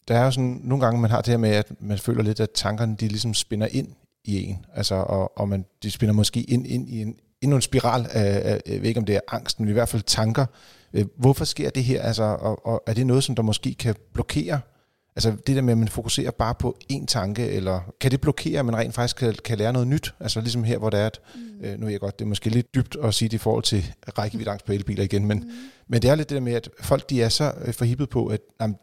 der 0.07 0.17
er 0.17 0.25
jo 0.25 0.31
sådan 0.31 0.61
nogle 0.63 0.85
gange, 0.85 1.01
man 1.01 1.11
har 1.11 1.21
det 1.21 1.31
her 1.31 1.37
med, 1.37 1.49
at 1.49 1.71
man 1.79 1.97
føler 1.97 2.23
lidt, 2.23 2.39
at 2.39 2.49
tankerne 2.51 2.95
de 2.95 3.07
ligesom 3.07 3.33
spinner 3.33 3.67
ind 3.71 3.87
i 4.23 4.43
en, 4.43 4.65
altså, 4.73 4.95
og, 4.95 5.37
og 5.37 5.49
man, 5.49 5.65
de 5.83 5.91
spinner 5.91 6.13
måske 6.13 6.41
ind, 6.41 6.67
ind 6.67 6.89
i 6.89 7.01
en, 7.01 7.15
endnu 7.41 7.55
en 7.55 7.61
spiral 7.61 8.07
af, 8.11 8.61
jeg 8.65 8.81
ved 8.81 8.87
ikke 8.87 8.99
om 8.99 9.05
det 9.05 9.15
er 9.15 9.19
angsten, 9.27 9.65
men 9.65 9.69
i 9.69 9.73
hvert 9.73 9.89
fald 9.89 10.01
tanker. 10.01 10.45
Øh, 10.93 11.05
hvorfor 11.17 11.45
sker 11.45 11.69
det 11.69 11.83
her, 11.83 12.01
altså, 12.01 12.23
og, 12.23 12.65
og 12.65 12.83
er 12.87 12.93
det 12.93 13.07
noget, 13.07 13.23
som 13.23 13.35
der 13.35 13.43
måske 13.43 13.73
kan 13.73 13.95
blokere 14.13 14.61
Altså 15.15 15.31
det 15.47 15.55
der 15.55 15.61
med, 15.61 15.71
at 15.71 15.77
man 15.77 15.87
fokuserer 15.87 16.31
bare 16.31 16.55
på 16.55 16.77
én 16.93 17.05
tanke, 17.05 17.47
eller 17.49 17.93
kan 17.99 18.11
det 18.11 18.21
blokere, 18.21 18.59
at 18.59 18.65
man 18.65 18.75
rent 18.75 18.95
faktisk 18.95 19.15
kan, 19.15 19.35
kan 19.45 19.57
lære 19.57 19.73
noget 19.73 19.87
nyt? 19.87 20.13
Altså 20.19 20.41
ligesom 20.41 20.63
her, 20.63 20.77
hvor 20.77 20.89
det 20.89 20.99
er, 20.99 21.05
at, 21.05 21.19
mm. 21.35 21.65
øh, 21.65 21.79
nu 21.79 21.85
er 21.85 21.89
jeg 21.89 21.99
godt, 21.99 22.19
det 22.19 22.25
er 22.25 22.29
måske 22.29 22.49
lidt 22.49 22.75
dybt 22.75 22.97
at 23.03 23.13
sige 23.13 23.29
det 23.29 23.33
i 23.33 23.37
forhold 23.37 23.63
til 23.63 23.93
rækkeviddeangst 24.17 24.65
på 24.65 24.71
elbiler 24.71 25.03
igen, 25.03 25.25
men, 25.25 25.37
mm. 25.37 25.49
men 25.87 26.01
det 26.01 26.09
er 26.09 26.15
lidt 26.15 26.29
det 26.29 26.35
der 26.35 26.41
med, 26.41 26.53
at 26.53 26.69
folk 26.81 27.09
de 27.09 27.21
er 27.21 27.29
så 27.29 27.53
øh, 27.65 27.73
forhippet 27.73 28.09
på, 28.09 28.27
at 28.27 28.39
jamen, 28.61 28.77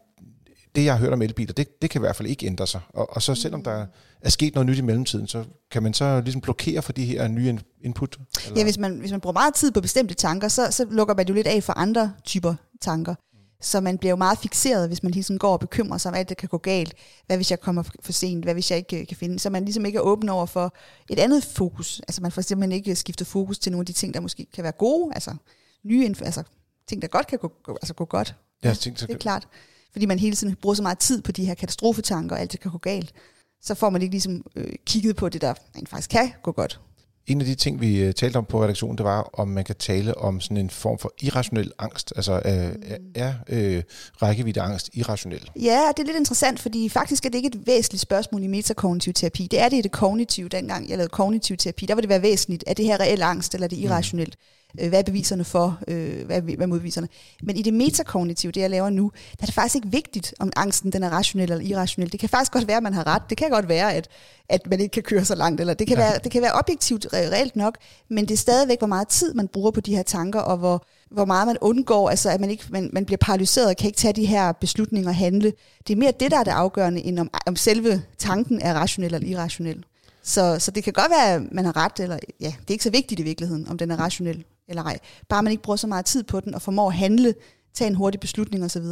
det, 0.75 0.85
jeg 0.85 0.93
har 0.93 0.99
hørt 0.99 1.13
om 1.13 1.21
elbiler, 1.21 1.53
det, 1.53 1.81
det 1.81 1.89
kan 1.89 1.99
i 1.99 2.03
hvert 2.03 2.15
fald 2.15 2.27
ikke 2.27 2.45
ændre 2.45 2.67
sig. 2.67 2.81
Og, 2.89 3.15
og 3.15 3.21
så 3.21 3.35
selvom 3.35 3.63
der 3.63 3.85
er 4.21 4.29
sket 4.29 4.53
noget 4.53 4.69
nyt 4.69 4.77
i 4.77 4.81
mellemtiden, 4.81 5.27
så 5.27 5.45
kan 5.71 5.83
man 5.83 5.93
så 5.93 6.21
ligesom 6.21 6.41
blokere 6.41 6.81
for 6.81 6.91
de 6.91 7.05
her 7.05 7.27
nye 7.27 7.59
input? 7.81 8.17
Eller? 8.45 8.57
Ja, 8.57 8.63
hvis 8.63 8.77
man, 8.77 8.99
hvis 8.99 9.11
man 9.11 9.21
bruger 9.21 9.33
meget 9.33 9.53
tid 9.53 9.71
på 9.71 9.81
bestemte 9.81 10.13
tanker, 10.13 10.47
så, 10.47 10.71
så 10.71 10.85
lukker 10.91 11.15
man 11.15 11.27
jo 11.27 11.33
lidt 11.33 11.47
af 11.47 11.63
for 11.63 11.73
andre 11.73 12.13
typer 12.23 12.55
tanker. 12.81 13.15
Så 13.61 13.81
man 13.81 13.97
bliver 13.97 14.09
jo 14.09 14.15
meget 14.15 14.37
fixeret, 14.37 14.87
hvis 14.87 15.03
man 15.03 15.11
ligesom 15.11 15.37
går 15.37 15.51
og 15.51 15.59
bekymrer 15.59 15.97
sig 15.97 16.11
om, 16.11 16.15
at 16.15 16.29
det 16.29 16.37
kan 16.37 16.49
gå 16.49 16.57
galt. 16.57 16.93
Hvad 17.27 17.37
hvis 17.37 17.51
jeg 17.51 17.59
kommer 17.59 17.83
for 18.01 18.11
sent? 18.11 18.43
Hvad 18.43 18.53
hvis 18.53 18.71
jeg 18.71 18.77
ikke 18.77 19.05
kan 19.05 19.17
finde? 19.17 19.39
Så 19.39 19.49
man 19.49 19.65
ligesom 19.65 19.85
ikke 19.85 19.97
er 19.97 20.01
åben 20.01 20.29
over 20.29 20.45
for 20.45 20.73
et 21.09 21.19
andet 21.19 21.43
fokus. 21.43 22.01
Altså 22.07 22.21
man 22.21 22.31
får 22.31 22.41
simpelthen 22.41 22.71
ikke 22.71 22.95
skiftet 22.95 23.27
fokus 23.27 23.59
til 23.59 23.71
nogle 23.71 23.81
af 23.81 23.85
de 23.85 23.93
ting, 23.93 24.13
der 24.13 24.19
måske 24.19 24.47
kan 24.53 24.63
være 24.63 24.71
gode. 24.71 25.13
Altså 25.13 25.35
nye, 25.83 26.15
altså 26.21 26.43
ting, 26.87 27.01
der 27.01 27.07
godt 27.07 27.27
kan 27.27 27.39
gå, 27.39 27.51
altså 27.67 27.93
gå 27.93 28.05
godt. 28.05 28.35
Ja, 28.63 28.73
ting, 28.73 28.99
det 28.99 29.09
er 29.09 29.17
klart 29.17 29.47
fordi 29.91 30.05
man 30.05 30.19
hele 30.19 30.35
tiden 30.35 30.55
bruger 30.55 30.75
så 30.75 30.81
meget 30.81 30.99
tid 30.99 31.21
på 31.21 31.31
de 31.31 31.45
her 31.45 31.53
katastrofetanker, 31.53 32.35
og 32.35 32.41
alt 32.41 32.51
det 32.51 32.59
kan 32.59 32.71
gå 32.71 32.77
galt, 32.77 33.13
så 33.61 33.75
får 33.75 33.89
man 33.89 34.01
ikke 34.01 34.13
ligesom 34.13 34.43
øh, 34.55 34.73
kigget 34.85 35.15
på 35.15 35.29
det, 35.29 35.41
der 35.41 35.53
rent 35.75 35.89
faktisk 35.89 36.09
kan 36.09 36.31
gå 36.43 36.51
godt. 36.51 36.79
En 37.27 37.41
af 37.41 37.45
de 37.45 37.55
ting, 37.55 37.81
vi 37.81 38.01
øh, 38.01 38.13
talte 38.13 38.37
om 38.37 38.45
på 38.45 38.63
redaktionen, 38.63 38.97
det 38.97 39.05
var, 39.05 39.29
om 39.33 39.47
man 39.47 39.63
kan 39.63 39.75
tale 39.75 40.17
om 40.17 40.41
sådan 40.41 40.57
en 40.57 40.69
form 40.69 40.99
for 40.99 41.13
irrationel 41.21 41.71
angst. 41.79 42.13
Altså 42.15 42.41
øh, 42.45 42.97
mm. 42.99 43.11
er 43.15 43.33
øh, 43.49 43.83
rækkeviddeangst 44.21 44.89
irrationel? 44.93 45.51
Ja, 45.55 45.91
det 45.97 46.03
er 46.03 46.05
lidt 46.05 46.17
interessant, 46.17 46.59
fordi 46.59 46.89
faktisk 46.89 47.25
er 47.25 47.29
det 47.29 47.35
ikke 47.35 47.47
et 47.47 47.67
væsentligt 47.67 48.01
spørgsmål 48.01 48.43
i 48.43 48.47
metakognitiv 48.47 49.13
terapi. 49.13 49.47
Det 49.51 49.59
er 49.59 49.69
det 49.69 49.77
i 49.77 49.81
det 49.81 49.91
kognitive, 49.91 50.49
dengang 50.49 50.89
jeg 50.89 50.97
lavede 50.97 51.09
kognitiv 51.09 51.57
terapi. 51.57 51.85
Der 51.85 51.95
var 51.95 52.01
det 52.01 52.09
være 52.09 52.21
væsentligt, 52.21 52.63
er 52.67 52.73
det 52.73 52.85
her 52.85 52.99
reel 52.99 53.21
angst, 53.21 53.53
eller 53.53 53.65
er 53.65 53.69
det 53.69 53.77
mm. 53.77 53.83
irrationelt? 53.83 54.35
Mm. 54.39 54.58
Øh, 54.81 54.89
hvad 54.89 54.99
er 54.99 55.03
beviserne 55.03 55.43
for? 55.43 55.79
Øh, 55.87 56.25
hvad, 56.25 56.41
hvad 56.41 56.59
er 56.59 56.65
modbeviserne? 56.65 57.07
Men 57.43 57.57
i 57.57 57.61
det 57.61 57.73
metakognitive, 57.73 58.51
det 58.51 58.61
jeg 58.61 58.69
laver 58.69 58.89
nu, 58.89 59.11
der 59.31 59.43
er 59.43 59.45
det 59.45 59.55
faktisk 59.55 59.75
ikke 59.75 59.87
vigtigt, 59.91 60.33
om 60.39 60.51
angsten 60.55 60.91
den 60.91 61.03
er 61.03 61.09
rationel 61.09 61.51
eller 61.51 61.65
irrationel. 61.65 62.11
Det 62.11 62.19
kan 62.19 62.29
faktisk 62.29 62.51
godt 62.51 62.67
være, 62.67 62.77
at 62.77 62.83
man 62.83 62.93
har 62.93 63.07
ret. 63.07 63.21
Det 63.29 63.37
kan 63.37 63.49
godt 63.49 63.69
være, 63.69 63.93
at, 63.93 64.07
at 64.49 64.61
man 64.69 64.79
ikke 64.79 64.93
kan 64.93 65.03
køre 65.03 65.25
så 65.25 65.35
langt. 65.35 65.61
Eller 65.61 65.73
det, 65.73 65.87
kan 65.87 65.97
ja. 65.97 66.03
være, 66.03 66.19
det 66.23 66.31
kan 66.31 66.41
være 66.41 66.53
objektivt 66.53 67.07
reelt 67.13 67.55
nok, 67.55 67.77
men 68.09 68.25
det 68.25 68.33
er 68.33 68.37
stadigvæk, 68.37 68.79
hvor 68.79 68.87
meget 68.87 69.07
tid 69.07 69.33
man 69.33 69.47
bruger 69.47 69.71
på 69.71 69.81
de 69.81 69.95
her 69.95 70.03
tanker, 70.03 70.39
og 70.39 70.57
hvor, 70.57 70.85
hvor 71.11 71.25
meget 71.25 71.47
man 71.47 71.57
undgår, 71.61 72.09
altså 72.09 72.29
at 72.29 72.39
man, 72.39 72.49
ikke, 72.49 72.63
man, 72.69 72.89
man 72.93 73.05
bliver 73.05 73.17
paralyseret 73.17 73.67
og 73.67 73.77
kan 73.77 73.87
ikke 73.87 73.97
tage 73.97 74.13
de 74.13 74.25
her 74.25 74.51
beslutninger 74.51 75.09
og 75.09 75.15
handle. 75.15 75.53
Det 75.87 75.93
er 75.93 75.97
mere 75.97 76.13
det, 76.19 76.31
der 76.31 76.37
er 76.37 76.43
det 76.43 76.51
afgørende, 76.51 77.01
end 77.01 77.19
om, 77.19 77.29
om 77.47 77.55
selve 77.55 78.01
tanken 78.17 78.61
er 78.61 78.73
rationel 78.73 79.13
eller 79.13 79.27
irrationel. 79.27 79.83
Så, 80.23 80.59
så 80.59 80.71
det 80.71 80.83
kan 80.83 80.93
godt 80.93 81.11
være, 81.11 81.33
at 81.33 81.41
man 81.51 81.65
har 81.65 81.77
ret, 81.77 81.99
eller 81.99 82.19
ja, 82.39 82.45
det 82.61 82.67
er 82.67 82.71
ikke 82.71 82.83
så 82.83 82.89
vigtigt 82.89 83.19
i 83.19 83.23
virkeligheden, 83.23 83.67
om 83.69 83.77
den 83.77 83.91
er 83.91 83.95
rationel 83.95 84.45
eller 84.69 84.83
ej. 84.83 84.99
Bare 85.29 85.43
man 85.43 85.51
ikke 85.51 85.63
bruger 85.63 85.77
så 85.77 85.87
meget 85.87 86.05
tid 86.05 86.23
på 86.23 86.39
den, 86.39 86.55
og 86.55 86.61
formår 86.61 86.87
at 86.87 86.95
handle, 86.95 87.33
tage 87.73 87.87
en 87.87 87.95
hurtig 87.95 88.19
beslutning 88.19 88.63
osv. 88.63 88.83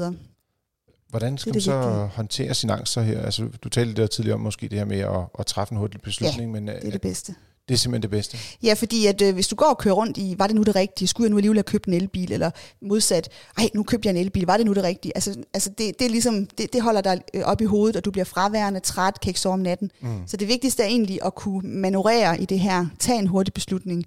Hvordan 1.09 1.37
skal 1.37 1.53
det 1.53 1.55
man 1.55 1.61
så 1.61 1.77
vigtige. 1.77 2.07
håndtere 2.07 2.53
sin 2.53 2.69
angst 2.69 2.93
så 2.93 3.01
her? 3.01 3.21
Altså, 3.21 3.49
du 3.63 3.69
talte 3.69 4.01
der 4.01 4.07
tidligere 4.07 4.35
om 4.35 4.41
måske 4.41 4.67
det 4.67 4.77
her 4.77 4.85
med 4.85 4.99
at, 4.99 5.39
at 5.39 5.45
træffe 5.45 5.71
en 5.71 5.77
hurtig 5.77 6.01
beslutning. 6.01 6.53
Ja, 6.53 6.59
men, 6.59 6.67
det 6.67 6.87
er 6.87 6.91
det 6.91 7.01
bedste. 7.01 7.35
Det 7.67 7.73
er 7.73 7.77
simpelthen 7.77 8.01
det 8.01 8.09
bedste? 8.09 8.37
Ja, 8.63 8.73
fordi 8.73 9.05
at, 9.05 9.21
øh, 9.21 9.33
hvis 9.33 9.47
du 9.47 9.55
går 9.55 9.65
og 9.65 9.77
kører 9.77 9.95
rundt 9.95 10.17
i, 10.17 10.35
var 10.37 10.47
det 10.47 10.55
nu 10.55 10.63
det 10.63 10.75
rigtige? 10.75 11.07
Skulle 11.07 11.25
jeg 11.25 11.31
nu 11.31 11.37
alligevel 11.37 11.57
have 11.57 11.63
købt 11.63 11.85
en 11.85 11.93
elbil? 11.93 12.31
Eller 12.31 12.51
modsat, 12.81 13.29
ej, 13.57 13.69
nu 13.73 13.83
købte 13.83 14.07
jeg 14.07 14.15
en 14.15 14.25
elbil, 14.25 14.45
var 14.45 14.57
det 14.57 14.65
nu 14.65 14.73
det 14.73 14.83
rigtige? 14.83 15.11
Altså, 15.15 15.43
altså 15.53 15.69
det, 15.69 15.99
det, 15.99 16.05
er 16.05 16.09
ligesom, 16.09 16.45
det, 16.45 16.73
det 16.73 16.81
holder 16.81 17.01
dig 17.01 17.21
øh, 17.33 17.43
op 17.43 17.61
i 17.61 17.65
hovedet, 17.65 17.95
og 17.95 18.05
du 18.05 18.11
bliver 18.11 18.25
fraværende, 18.25 18.79
træt, 18.79 19.19
kan 19.21 19.29
ikke 19.29 19.39
sove 19.39 19.53
om 19.53 19.59
natten. 19.59 19.91
Mm. 20.01 20.27
Så 20.27 20.37
det 20.37 20.47
vigtigste 20.47 20.83
er 20.83 20.87
egentlig 20.87 21.19
at 21.25 21.35
kunne 21.35 21.69
manøvrere 21.69 22.41
i 22.41 22.45
det 22.45 22.59
her, 22.59 22.85
tage 22.99 23.19
en 23.19 23.27
hurtig 23.27 23.53
beslutning, 23.53 24.05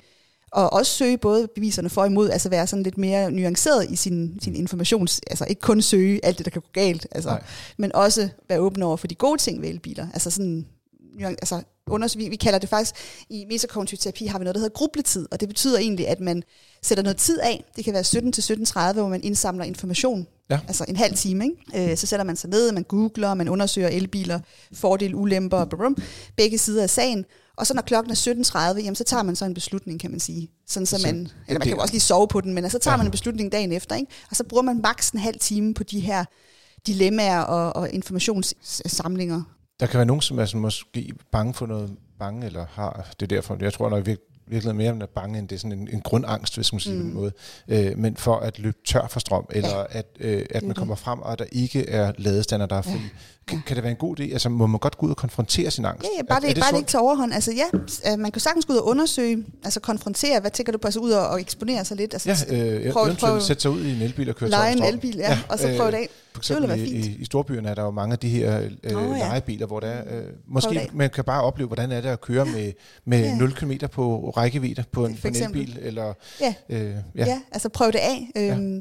og 0.52 0.72
også 0.72 0.92
søge 0.92 1.18
både 1.18 1.48
beviserne 1.54 1.90
for 1.90 2.00
og 2.00 2.06
imod, 2.06 2.30
altså 2.30 2.48
være 2.48 2.66
sådan 2.66 2.82
lidt 2.82 2.98
mere 2.98 3.30
nuanceret 3.30 3.90
i 3.90 3.96
sin, 3.96 4.38
sin 4.42 4.56
informations, 4.56 5.20
altså 5.30 5.44
ikke 5.44 5.60
kun 5.60 5.82
søge 5.82 6.24
alt 6.24 6.38
det, 6.38 6.44
der 6.46 6.50
kan 6.50 6.62
gå 6.62 6.68
galt, 6.72 7.06
altså, 7.10 7.38
men 7.76 7.94
også 7.94 8.28
være 8.48 8.60
åben 8.60 8.82
over 8.82 8.96
for 8.96 9.06
de 9.06 9.14
gode 9.14 9.38
ting 9.40 9.62
ved 9.62 9.68
elbiler, 9.68 10.06
altså 10.12 10.30
sådan 10.30 10.66
altså 11.20 11.62
under, 11.86 12.14
vi, 12.16 12.28
vi 12.28 12.36
kalder 12.36 12.58
det 12.58 12.68
faktisk, 12.68 12.94
i 13.30 13.44
metakognitiv 13.48 13.98
terapi 13.98 14.26
har 14.26 14.38
vi 14.38 14.44
noget, 14.44 14.54
der 14.54 14.60
hedder 14.60 14.74
grubletid, 14.74 15.26
og 15.30 15.40
det 15.40 15.48
betyder 15.48 15.78
egentlig, 15.78 16.08
at 16.08 16.20
man 16.20 16.42
sætter 16.82 17.02
noget 17.04 17.16
tid 17.16 17.40
af, 17.40 17.64
det 17.76 17.84
kan 17.84 17.94
være 17.94 18.04
17 18.04 18.32
til 18.32 18.52
17.30, 18.52 18.92
hvor 18.92 19.08
man 19.08 19.24
indsamler 19.24 19.64
information, 19.64 20.26
ja. 20.50 20.60
altså 20.68 20.84
en 20.88 20.96
halv 20.96 21.14
time, 21.14 21.44
ikke? 21.44 21.90
Øh, 21.90 21.96
så 21.96 22.06
sætter 22.06 22.24
man 22.24 22.36
sig 22.36 22.50
ned, 22.50 22.72
man 22.72 22.82
googler, 22.82 23.34
man 23.34 23.48
undersøger 23.48 23.88
elbiler, 23.88 24.40
fordele, 24.72 25.16
ulemper, 25.16 25.64
brum, 25.64 25.96
begge 26.36 26.58
sider 26.58 26.82
af 26.82 26.90
sagen, 26.90 27.24
og 27.60 27.66
så 27.66 27.74
når 27.74 27.82
klokken 27.82 28.10
er 28.10 28.72
17.30, 28.74 28.78
jamen, 28.78 28.94
så 28.94 29.04
tager 29.04 29.22
man 29.22 29.36
så 29.36 29.44
en 29.44 29.54
beslutning, 29.54 30.00
kan 30.00 30.10
man 30.10 30.20
sige. 30.20 30.50
Sådan, 30.66 30.86
så 30.86 31.00
man, 31.06 31.16
eller 31.16 31.58
man 31.58 31.60
kan 31.60 31.70
jo 31.70 31.78
også 31.78 31.94
lige 31.94 32.00
sove 32.00 32.28
på 32.28 32.40
den, 32.40 32.54
men 32.54 32.64
altså, 32.64 32.78
så 32.78 32.82
tager 32.82 32.92
ja. 32.92 32.96
man 32.96 33.06
en 33.06 33.10
beslutning 33.10 33.52
dagen 33.52 33.72
efter, 33.72 33.96
ikke? 33.96 34.12
og 34.30 34.36
så 34.36 34.44
bruger 34.44 34.62
man 34.62 34.80
maks 34.82 35.10
en 35.10 35.18
halv 35.18 35.38
time 35.38 35.74
på 35.74 35.82
de 35.82 36.00
her 36.00 36.24
dilemmaer 36.86 37.40
og, 37.40 37.76
og 37.76 37.90
informationssamlinger. 37.90 39.42
Der 39.80 39.86
kan 39.86 39.98
være 39.98 40.06
nogen, 40.06 40.22
som 40.22 40.38
er 40.38 40.44
sådan 40.44 40.60
måske 40.60 41.12
bange 41.32 41.54
for 41.54 41.66
noget 41.66 41.96
bange, 42.18 42.46
eller 42.46 42.66
har 42.70 43.06
det 43.20 43.30
derfor. 43.30 43.56
Jeg 43.60 43.72
tror 43.72 43.90
nok 43.90 44.06
virkelig 44.50 44.74
mere, 44.76 44.92
man 44.92 45.02
er 45.02 45.06
bange, 45.06 45.38
end 45.38 45.48
det 45.48 45.54
er 45.56 45.60
sådan 45.60 45.78
en, 45.78 45.88
en 45.92 46.00
grundangst, 46.00 46.54
hvis 46.54 46.72
man 46.72 46.80
siger 46.80 46.96
mm. 46.96 47.02
på 47.02 47.06
en 47.06 47.14
måde. 47.14 47.32
Øh, 47.68 47.98
men 47.98 48.16
for 48.16 48.36
at 48.36 48.58
løbe 48.58 48.76
tør 48.86 49.06
for 49.10 49.20
strøm, 49.20 49.46
eller 49.50 49.78
ja. 49.78 49.84
at, 49.98 50.06
øh, 50.20 50.46
at 50.50 50.62
man 50.62 50.74
kommer 50.74 50.94
frem, 50.94 51.18
og 51.18 51.38
der 51.38 51.44
ikke 51.52 51.88
er 51.88 52.12
ladestander, 52.18 52.66
der 52.66 52.76
er 52.76 52.82
fri. 52.82 52.92
Ja. 52.92 52.98
Kan, 53.46 53.62
kan 53.66 53.76
det 53.76 53.84
være 53.84 53.90
en 53.90 53.96
god 53.96 54.20
idé? 54.20 54.32
Altså, 54.32 54.48
må 54.48 54.66
man 54.66 54.78
godt 54.78 54.98
gå 54.98 55.06
ud 55.06 55.10
og 55.10 55.16
konfrontere 55.16 55.70
sin 55.70 55.84
angst? 55.84 56.02
Ja, 56.02 56.08
ja 56.16 56.22
bare, 56.22 56.40
det, 56.40 56.46
er, 56.46 56.50
er 56.50 56.54
det 56.54 56.62
bare 56.62 56.72
det 56.72 56.78
ikke 56.78 56.88
tager 56.88 57.02
overhånd. 57.02 57.32
Altså, 57.34 57.52
ja, 57.52 57.78
øh, 58.12 58.18
man 58.18 58.32
kan 58.32 58.40
sagtens 58.40 58.64
gå 58.66 58.72
ud 58.72 58.78
og 58.78 58.86
undersøge, 58.86 59.44
altså 59.64 59.80
konfrontere, 59.80 60.40
hvad 60.40 60.50
tænker 60.50 60.72
du 60.72 60.78
på, 60.78 60.86
altså 60.86 61.00
ud 61.00 61.10
og, 61.10 61.28
og 61.28 61.40
eksponere 61.40 61.84
sig 61.84 61.96
lidt? 61.96 62.14
Altså, 62.14 62.46
ja, 62.50 62.56
øh, 62.56 62.92
prøv, 62.92 63.02
eventuelt 63.02 63.18
prøv, 63.18 63.40
sætte 63.40 63.62
sig 63.62 63.70
ud 63.70 63.84
i 63.84 63.96
en 63.96 64.02
elbil 64.02 64.28
og 64.28 64.36
køre 64.36 64.50
Lege 64.50 64.72
en 64.72 64.82
elbil, 64.82 65.16
ja, 65.16 65.30
ja, 65.30 65.38
og 65.48 65.58
så 65.58 65.66
prøve 65.76 65.86
øh, 65.86 65.92
det 65.92 65.98
af. 65.98 66.08
For 66.32 66.40
eksempel 66.40 66.80
i, 66.80 66.84
i, 66.84 67.16
i 67.18 67.24
storbyerne 67.24 67.68
er 67.68 67.74
der 67.74 67.82
jo 67.82 67.90
mange 67.90 68.12
af 68.12 68.18
de 68.18 68.28
her 68.28 68.60
øh, 68.60 68.96
oh, 68.96 69.18
ja. 69.18 69.28
legebiler, 69.28 69.66
hvor 69.66 69.80
der 69.80 69.86
er, 69.86 70.18
øh, 70.18 70.24
måske 70.46 70.90
man 70.92 71.10
kan 71.10 71.24
bare 71.24 71.42
opleve, 71.42 71.66
hvordan 71.66 71.92
er 71.92 72.00
det 72.00 72.08
at 72.08 72.20
køre 72.20 72.44
med, 72.44 72.72
med 73.04 73.20
ja. 73.20 73.36
0 73.36 73.54
km 73.54 73.72
på 73.92 74.30
rækkevidde 74.30 74.84
på 74.92 75.06
en, 75.06 75.16
på 75.22 75.28
en 75.28 75.36
elbil. 75.36 75.78
Eller, 75.82 76.14
ja. 76.40 76.54
Øh, 76.68 76.94
ja. 77.14 77.26
ja, 77.26 77.40
altså 77.52 77.68
prøv 77.68 77.92
det 77.92 77.98
af. 77.98 78.30
Øhm, 78.36 78.74
ja. 78.74 78.80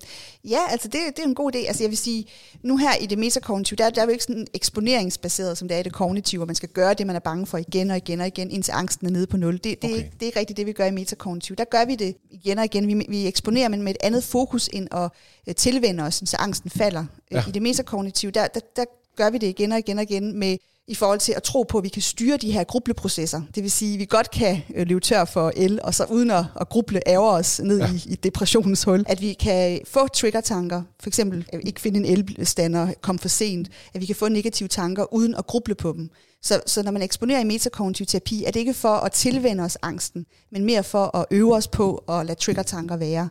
ja, 0.49 0.59
altså 0.69 0.87
det, 0.87 0.99
det 1.15 1.19
er 1.19 1.27
en 1.27 1.35
god 1.35 1.55
idé. 1.55 1.57
Altså 1.57 1.83
jeg 1.83 1.89
vil 1.89 1.97
sige, 1.97 2.25
nu 2.63 2.77
her 2.77 2.95
i 2.95 3.05
det 3.05 3.17
metakognitive, 3.17 3.77
der, 3.77 3.89
der 3.89 4.01
er 4.01 4.05
jo 4.05 4.11
ikke 4.11 4.23
sådan 4.23 4.47
eksponeringsbaseret, 4.53 5.57
som 5.57 5.67
det 5.67 5.75
er 5.75 5.79
i 5.79 5.83
det 5.83 5.93
kognitive, 5.93 6.39
hvor 6.39 6.45
man 6.45 6.55
skal 6.55 6.69
gøre 6.69 6.93
det, 6.93 7.07
man 7.07 7.15
er 7.15 7.19
bange 7.19 7.45
for 7.45 7.57
igen 7.57 7.91
og 7.91 7.97
igen 7.97 8.21
og 8.21 8.27
igen, 8.27 8.51
indtil 8.51 8.71
angsten 8.71 9.07
er 9.07 9.11
nede 9.11 9.27
på 9.27 9.37
nul. 9.37 9.53
Det, 9.53 9.63
det, 9.63 9.83
okay. 9.83 9.95
det 9.95 10.21
er 10.21 10.25
ikke 10.25 10.39
rigtigt 10.39 10.57
det, 10.57 10.65
vi 10.65 10.73
gør 10.73 10.85
i 10.85 10.91
metakognitive. 10.91 11.55
Der 11.55 11.63
gør 11.63 11.85
vi 11.85 11.95
det 11.95 12.15
igen 12.31 12.59
og 12.59 12.65
igen. 12.65 12.87
Vi, 12.87 13.05
vi 13.09 13.27
eksponerer, 13.27 13.69
men 13.69 13.81
med 13.81 13.91
et 13.91 13.97
andet 14.03 14.23
fokus 14.23 14.69
end 14.73 14.87
at 14.91 15.09
øh, 15.47 15.55
tilvende 15.55 16.03
os, 16.03 16.23
så 16.25 16.37
angsten 16.39 16.69
falder. 16.69 17.05
Ja. 17.31 17.43
I 17.49 17.51
det 17.51 17.61
metakognitive, 17.61 18.31
der, 18.31 18.47
der, 18.47 18.59
der 18.75 18.85
gør 19.15 19.29
vi 19.29 19.37
det 19.37 19.47
igen 19.47 19.71
og 19.71 19.79
igen 19.79 19.97
og 19.97 20.03
igen 20.03 20.39
med 20.39 20.57
i 20.87 20.95
forhold 20.95 21.19
til 21.19 21.33
at 21.33 21.43
tro 21.43 21.63
på, 21.63 21.77
at 21.77 21.83
vi 21.83 21.89
kan 21.89 22.01
styre 22.01 22.37
de 22.37 22.51
her 22.51 22.63
grubleprocesser. 22.63 23.41
Det 23.55 23.63
vil 23.63 23.71
sige, 23.71 23.93
at 23.93 23.99
vi 23.99 24.05
godt 24.05 24.31
kan 24.31 24.61
øh, 24.75 24.87
løbe 24.87 24.99
tør 24.99 25.25
for 25.25 25.51
el, 25.55 25.79
og 25.83 25.95
så 25.95 26.05
uden 26.05 26.31
at, 26.31 26.45
at 26.61 26.69
gruble 26.69 27.01
ærger 27.07 27.31
os 27.31 27.59
ned 27.63 27.79
ja. 27.79 27.91
i, 27.91 28.03
i 28.05 28.15
depressionens 28.15 28.83
hul. 28.83 29.03
At 29.07 29.21
vi 29.21 29.33
kan 29.33 29.79
få 29.87 30.07
trigger-tanker, 30.07 30.81
for 30.99 31.09
eksempel 31.09 31.45
at 31.53 31.59
ikke 31.63 31.81
finde 31.81 31.99
en 31.99 32.05
elstander, 32.39 32.93
komme 33.01 33.19
for 33.19 33.27
sent, 33.27 33.69
at 33.93 34.01
vi 34.01 34.05
kan 34.05 34.15
få 34.15 34.27
negative 34.27 34.69
tanker 34.69 35.13
uden 35.13 35.35
at 35.35 35.47
gruble 35.47 35.75
på 35.75 35.93
dem. 35.93 36.09
Så, 36.41 36.61
så 36.65 36.83
når 36.83 36.91
man 36.91 37.01
eksponerer 37.01 37.39
i 37.39 37.43
metakognitiv 37.43 38.05
terapi, 38.05 38.43
er 38.43 38.51
det 38.51 38.59
ikke 38.59 38.73
for 38.73 38.95
at 38.95 39.11
tilvende 39.11 39.63
os 39.63 39.77
angsten, 39.81 40.25
men 40.51 40.65
mere 40.65 40.83
for 40.83 41.17
at 41.17 41.25
øve 41.31 41.55
os 41.55 41.67
på 41.67 41.95
at 41.95 42.25
lade 42.25 42.39
trigger-tanker 42.39 42.97
være. 42.97 43.29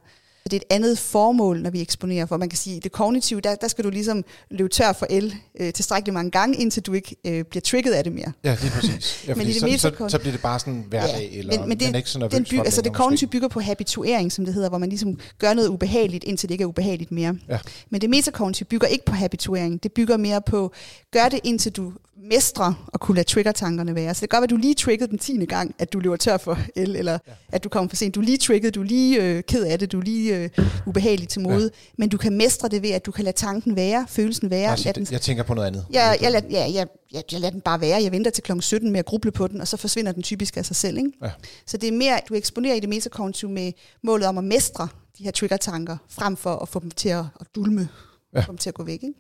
Så 0.49 0.51
det 0.51 0.57
er 0.57 0.67
et 0.71 0.75
andet 0.77 0.99
formål, 0.99 1.61
når 1.61 1.71
vi 1.71 1.81
eksponerer, 1.81 2.27
for 2.27 2.37
man 2.37 2.49
kan 2.49 2.57
sige, 2.57 2.81
det 2.81 2.93
kognitive, 2.93 3.41
der, 3.41 3.55
der 3.55 3.69
skal 3.69 3.85
du 3.85 3.91
ligesom 3.91 4.25
løbe 4.51 4.69
tør 4.69 4.93
for 4.93 5.07
el 5.11 5.35
øh, 5.61 5.73
tilstrækkeligt 5.73 6.15
mange 6.15 6.31
gange, 6.31 6.59
indtil 6.59 6.83
du 6.83 6.93
ikke 6.93 7.17
øh, 7.27 7.45
bliver 7.45 7.61
trigget 7.61 7.93
af 7.93 8.05
det 8.05 8.13
mere. 8.13 8.33
Ja, 8.45 8.51
er 8.51 8.57
præcis. 8.57 9.25
Ja, 9.29 9.35
men 9.35 9.47
i 9.47 9.53
det 9.53 9.81
så, 9.81 9.93
så, 9.99 10.09
så, 10.09 10.19
bliver 10.19 10.33
det 10.33 10.43
bare 10.43 10.59
sådan 10.59 10.85
hverdag, 10.89 11.31
ja, 11.33 11.39
eller 11.39 11.59
men, 11.59 11.69
men 11.69 11.79
det, 11.79 11.87
man 11.87 11.95
er 11.95 11.99
ikke 11.99 12.11
sådan 12.11 12.31
den 12.31 12.45
by, 12.45 12.59
altså 12.59 12.83
det 12.83 12.93
kognitive 12.93 13.31
bygger 13.31 13.49
på 13.49 13.61
habituering, 13.61 14.33
som 14.33 14.45
det 14.45 14.55
hedder, 14.55 14.69
hvor 14.69 14.79
man 14.79 14.89
ligesom 14.89 15.19
gør 15.39 15.55
noget 15.55 15.69
ubehageligt, 15.69 16.25
indtil 16.25 16.49
det 16.49 16.55
ikke 16.55 16.63
er 16.63 16.69
ubehageligt 16.69 17.13
mere. 17.13 17.37
Ja. 17.49 17.59
Men 17.91 18.01
det 18.01 18.11
metakognitive 18.11 18.67
bygger 18.67 18.87
ikke 18.87 19.05
på 19.05 19.15
habituering, 19.15 19.83
det 19.83 19.93
bygger 19.93 20.17
mere 20.17 20.43
på, 20.43 20.73
gør 21.13 21.29
det 21.29 21.41
indtil 21.45 21.73
du 21.73 21.93
mestre 22.23 22.75
at 22.95 23.01
kunne 23.01 23.15
lade 23.15 23.27
trigger-tankerne 23.27 23.95
være. 23.95 24.15
Så 24.15 24.21
det 24.21 24.31
kan 24.31 24.37
godt 24.37 24.41
være, 24.41 24.47
at 24.47 24.51
du 24.51 24.57
lige 24.57 24.75
triggede 24.75 25.11
den 25.11 25.19
tiende 25.19 25.47
gang, 25.47 25.75
at 25.79 25.93
du 25.93 25.99
løber 25.99 26.17
tør 26.17 26.37
for 26.37 26.59
el, 26.77 26.97
eller 26.97 27.13
ja. 27.13 27.33
at 27.49 27.65
du 27.65 27.69
kommer 27.69 27.89
for 27.89 27.97
sent. 27.97 28.15
Du 28.15 28.21
lige 28.21 28.39
triggede, 28.39 28.71
du 28.71 28.83
lige 28.83 29.23
øh, 29.23 29.43
ked 29.43 29.65
af 29.65 29.79
det, 29.79 29.93
du 29.93 30.01
lige 30.01 30.35
øh, 30.39 30.51
ubehagelig 30.87 31.29
til 31.29 31.41
mode. 31.41 31.63
Ja. 31.63 31.93
Men 31.99 32.09
du 32.09 32.17
kan 32.17 32.33
mestre 32.33 32.69
det 32.69 32.83
ved, 32.83 32.91
at 32.91 33.07
du 33.07 33.11
kan 33.11 33.25
lade 33.25 33.37
tanken 33.37 33.77
være, 33.77 34.07
følelsen 34.09 34.51
være. 34.51 34.71
Altså, 34.71 34.93
den, 34.93 35.07
jeg 35.11 35.21
tænker 35.21 35.43
på 35.43 35.55
noget 35.55 35.67
andet. 35.67 35.87
Ja, 35.93 36.15
jeg, 36.21 36.33
lad, 36.33 36.43
ja, 36.51 36.71
jeg, 36.75 36.87
jeg, 37.13 37.23
jeg 37.33 37.41
lader 37.41 37.51
den 37.51 37.61
bare 37.61 37.81
være. 37.81 38.03
Jeg 38.03 38.13
venter 38.13 38.31
til 38.31 38.45
kl. 38.45 38.53
17 38.61 38.91
med 38.93 38.99
at 38.99 39.07
gruble 39.07 39.33
på 39.33 39.49
den, 39.49 39.61
og 39.61 39.69
så 39.69 39.77
forsvinder 39.77 40.13
den 40.13 40.23
typisk 40.23 40.57
af 40.57 40.67
sig 40.67 40.77
selv. 40.77 40.99
Ikke? 40.99 41.13
Ja. 41.23 41.31
Så 41.67 41.77
det 41.77 41.89
er 41.89 41.93
mere, 41.93 42.17
at 42.17 42.29
du 42.29 42.35
eksponerer 42.35 42.75
i 42.75 42.81
det 42.81 42.89
metakognitive 42.89 43.51
med 43.51 43.73
målet 44.03 44.29
om 44.29 44.39
at 44.39 44.45
mestre 44.45 44.89
de 45.19 45.25
her 45.25 45.31
trigger-tanker, 45.31 45.97
frem 46.09 46.37
for 46.37 46.57
at 46.57 46.69
få 46.69 46.81
dem 46.81 46.91
til 46.91 47.09
at, 47.09 47.25
at 47.41 47.47
dulme, 47.55 47.89
ja. 48.35 48.41
få 48.41 48.53
dem 48.53 48.59
til 48.59 48.71
at 48.71 48.75
gå 48.75 48.85
væk. 48.85 49.03
Ikke? 49.03 49.15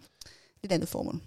Det 0.63 0.63
er 0.63 0.69
et 0.69 0.73
andet 0.73 0.89
formål. 0.89 1.21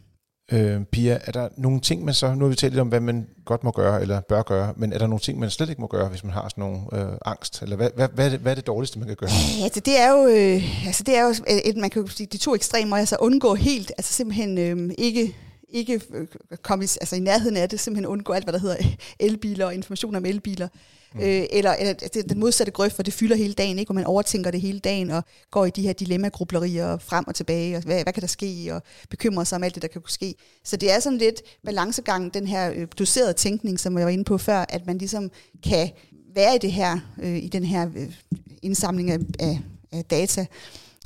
Øh, 0.52 0.86
Pia, 0.86 1.20
er 1.26 1.32
der 1.32 1.50
nogle 1.58 1.80
ting, 1.80 2.06
man 2.06 2.14
så, 2.14 2.34
nu 2.34 2.46
har 2.46 2.50
vi 2.50 2.56
talt 2.56 2.74
lidt 2.74 2.82
om, 2.82 2.88
hvad 2.88 3.00
man 3.00 3.28
godt 3.46 3.64
må 3.64 3.72
gøre, 3.72 4.02
eller 4.02 4.22
bør 4.22 4.42
gøre, 4.42 4.74
men 4.78 4.94
er 4.94 4.98
der 4.98 5.08
nogle 5.08 5.20
ting, 5.20 5.40
man 5.40 5.50
slet 5.50 5.70
ikke 5.70 5.82
må 5.82 5.88
gøre, 5.88 6.10
hvis 6.10 6.24
man 6.24 6.34
har 6.34 6.50
sådan 6.50 6.62
nogle 6.62 6.80
øh, 6.94 7.18
angst? 7.26 7.62
Eller 7.62 7.76
hvad, 7.76 7.90
hvad, 7.96 8.08
hvad, 8.14 8.26
er 8.26 8.30
det, 8.30 8.40
hvad 8.40 8.52
er 8.52 8.56
det 8.56 8.68
dårligste, 8.68 9.00
man 9.00 9.08
kan 9.08 9.18
gøre? 9.18 9.30
Ja, 9.60 9.64
altså 9.64 9.80
det 9.80 10.00
er 10.00 10.12
jo, 10.12 10.28
øh, 10.28 10.88
altså 10.88 11.04
det 11.04 11.18
er 11.18 11.24
jo 11.24 11.34
et, 11.66 11.78
man 11.78 11.90
kan 11.90 12.02
jo 12.02 12.08
sige, 12.08 12.28
de 12.28 12.38
to 12.38 12.56
ekstremer, 12.56 12.98
altså 12.98 13.18
undgå 13.20 13.56
helt, 13.56 13.92
altså 13.98 14.14
simpelthen 14.14 14.58
øh, 14.58 14.94
ikke 14.98 15.36
ikke 15.74 16.02
øh, 16.14 16.28
komme 16.62 16.86
i, 16.86 16.88
altså 17.02 17.16
i 17.16 17.20
nærheden 17.20 17.58
af 17.58 17.70
det, 17.70 17.80
simpelthen 17.80 18.06
undgå 18.06 18.34
alt, 18.34 18.46
hvad 18.46 18.54
der 18.54 18.60
hedder 18.60 18.76
elbiler 19.20 19.66
og 19.66 19.74
information 19.74 20.16
om 20.16 20.26
elbiler. 20.26 20.68
Mm. 21.14 21.22
Øh, 21.22 21.46
eller, 21.52 21.72
eller 21.74 21.90
altså, 21.90 22.10
det, 22.14 22.30
den 22.30 22.40
modsatte 22.40 22.72
grøft, 22.72 22.96
hvor 22.96 23.04
det 23.04 23.14
fylder 23.14 23.36
hele 23.36 23.54
dagen, 23.54 23.80
ikke? 23.80 23.88
hvor 23.88 23.96
man 23.96 24.06
overtænker 24.06 24.52
det 24.52 24.62
hele 24.62 24.80
dagen 24.80 25.10
og 25.10 25.24
går 25.52 25.66
i 25.66 25.70
de 25.70 25.82
her 25.82 25.94
dilemma-grublerier 25.94 26.98
frem 26.98 27.28
og 27.28 27.36
tilbage, 27.36 27.78
og 27.78 27.84
hvad, 27.84 28.04
hvad 28.04 28.14
kan 28.14 28.22
der 28.22 28.28
ske, 28.28 28.70
og 28.72 28.82
bekymrer 29.10 29.44
sig 29.44 29.56
om 29.56 29.64
alt 29.64 29.76
det, 29.76 29.82
der 29.82 29.88
kan 29.88 30.02
ske. 30.08 30.36
Så 30.64 30.78
det 30.78 30.92
er 30.92 31.00
sådan 31.00 31.18
lidt 31.18 31.42
balancegang, 31.66 32.34
den 32.34 32.48
her 32.48 32.72
øh, 32.76 32.88
doserede 33.00 33.34
tænkning, 33.34 33.80
som 33.80 33.98
jeg 33.98 34.06
var 34.06 34.12
inde 34.12 34.24
på 34.24 34.38
før, 34.38 34.66
at 34.70 34.86
man 34.86 34.98
ligesom 34.98 35.32
kan 35.64 35.90
være 36.36 36.56
i 36.56 36.60
det 36.60 36.72
her, 36.72 37.00
øh, 37.22 37.38
i 37.38 37.48
den 37.48 37.64
her 37.64 37.90
øh, 37.96 38.14
indsamling 38.62 39.12
af, 39.12 39.20
af, 39.40 39.60
af 39.92 40.06
data, 40.06 40.46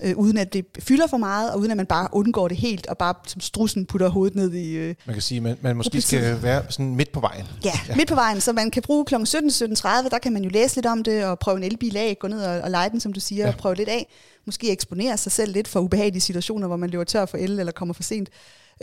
øh, 0.04 0.18
uden 0.18 0.38
at 0.38 0.54
det 0.54 0.66
fylder 0.80 1.08
for 1.08 1.18
meget, 1.18 1.52
og 1.52 1.60
uden 1.60 1.72
at 1.72 1.78
man 1.78 1.86
bare 1.86 2.08
undgår 2.12 2.48
det 2.48 2.58
helt, 2.58 2.88
og 2.88 2.98
bare 2.98 3.14
som 3.28 3.42
strussen 3.42 3.86
putter 3.86 4.10
hovedet 4.10 4.36
ned 4.36 4.54
i... 4.54 4.74
Øh, 4.74 4.96
man 5.06 5.14
kan 5.16 5.22
sige, 5.22 5.38
at 5.38 5.44
man, 5.44 5.58
man 5.62 5.76
måske 5.76 6.02
skal 6.02 6.44
være 6.44 6.64
sådan 6.70 6.96
midt 6.96 7.12
på 7.12 7.20
vejen. 7.20 7.46
Ja, 7.66 7.72
ja, 7.90 7.96
midt 7.96 8.08
på 8.08 8.16
vejen, 8.16 8.42
så 8.42 8.54
man 8.54 8.72
kan 8.72 8.82
bruge 8.82 9.06
kl. 9.06 9.16
17, 9.26 9.50
17.30, 9.50 10.10
der 10.10 10.20
kan 10.24 10.34
man 10.34 10.44
jo 10.44 10.50
læse 10.50 10.76
lidt 10.76 10.86
om 10.86 11.04
det, 11.04 11.26
og 11.26 11.40
prøve 11.40 11.58
en 11.58 11.64
elbil 11.64 11.98
af, 11.98 12.18
gå 12.20 12.28
ned 12.28 12.42
og, 12.42 12.62
og 12.62 12.72
lege 12.72 12.90
den, 12.90 13.00
som 13.00 13.14
du 13.14 13.20
siger, 13.20 13.46
ja. 13.46 13.52
og 13.52 13.58
prøve 13.58 13.76
lidt 13.76 13.90
af. 13.90 14.08
Måske 14.46 14.72
eksponere 14.72 15.18
sig 15.18 15.32
selv 15.32 15.54
lidt 15.54 15.68
for 15.68 15.80
ubehagelige 15.80 16.22
situationer, 16.22 16.68
hvor 16.68 16.78
man 16.78 16.90
løber 16.90 17.04
tør 17.04 17.26
for 17.26 17.38
el, 17.38 17.60
eller 17.60 17.72
kommer 17.72 17.94
for 17.94 18.04
sent 18.04 18.30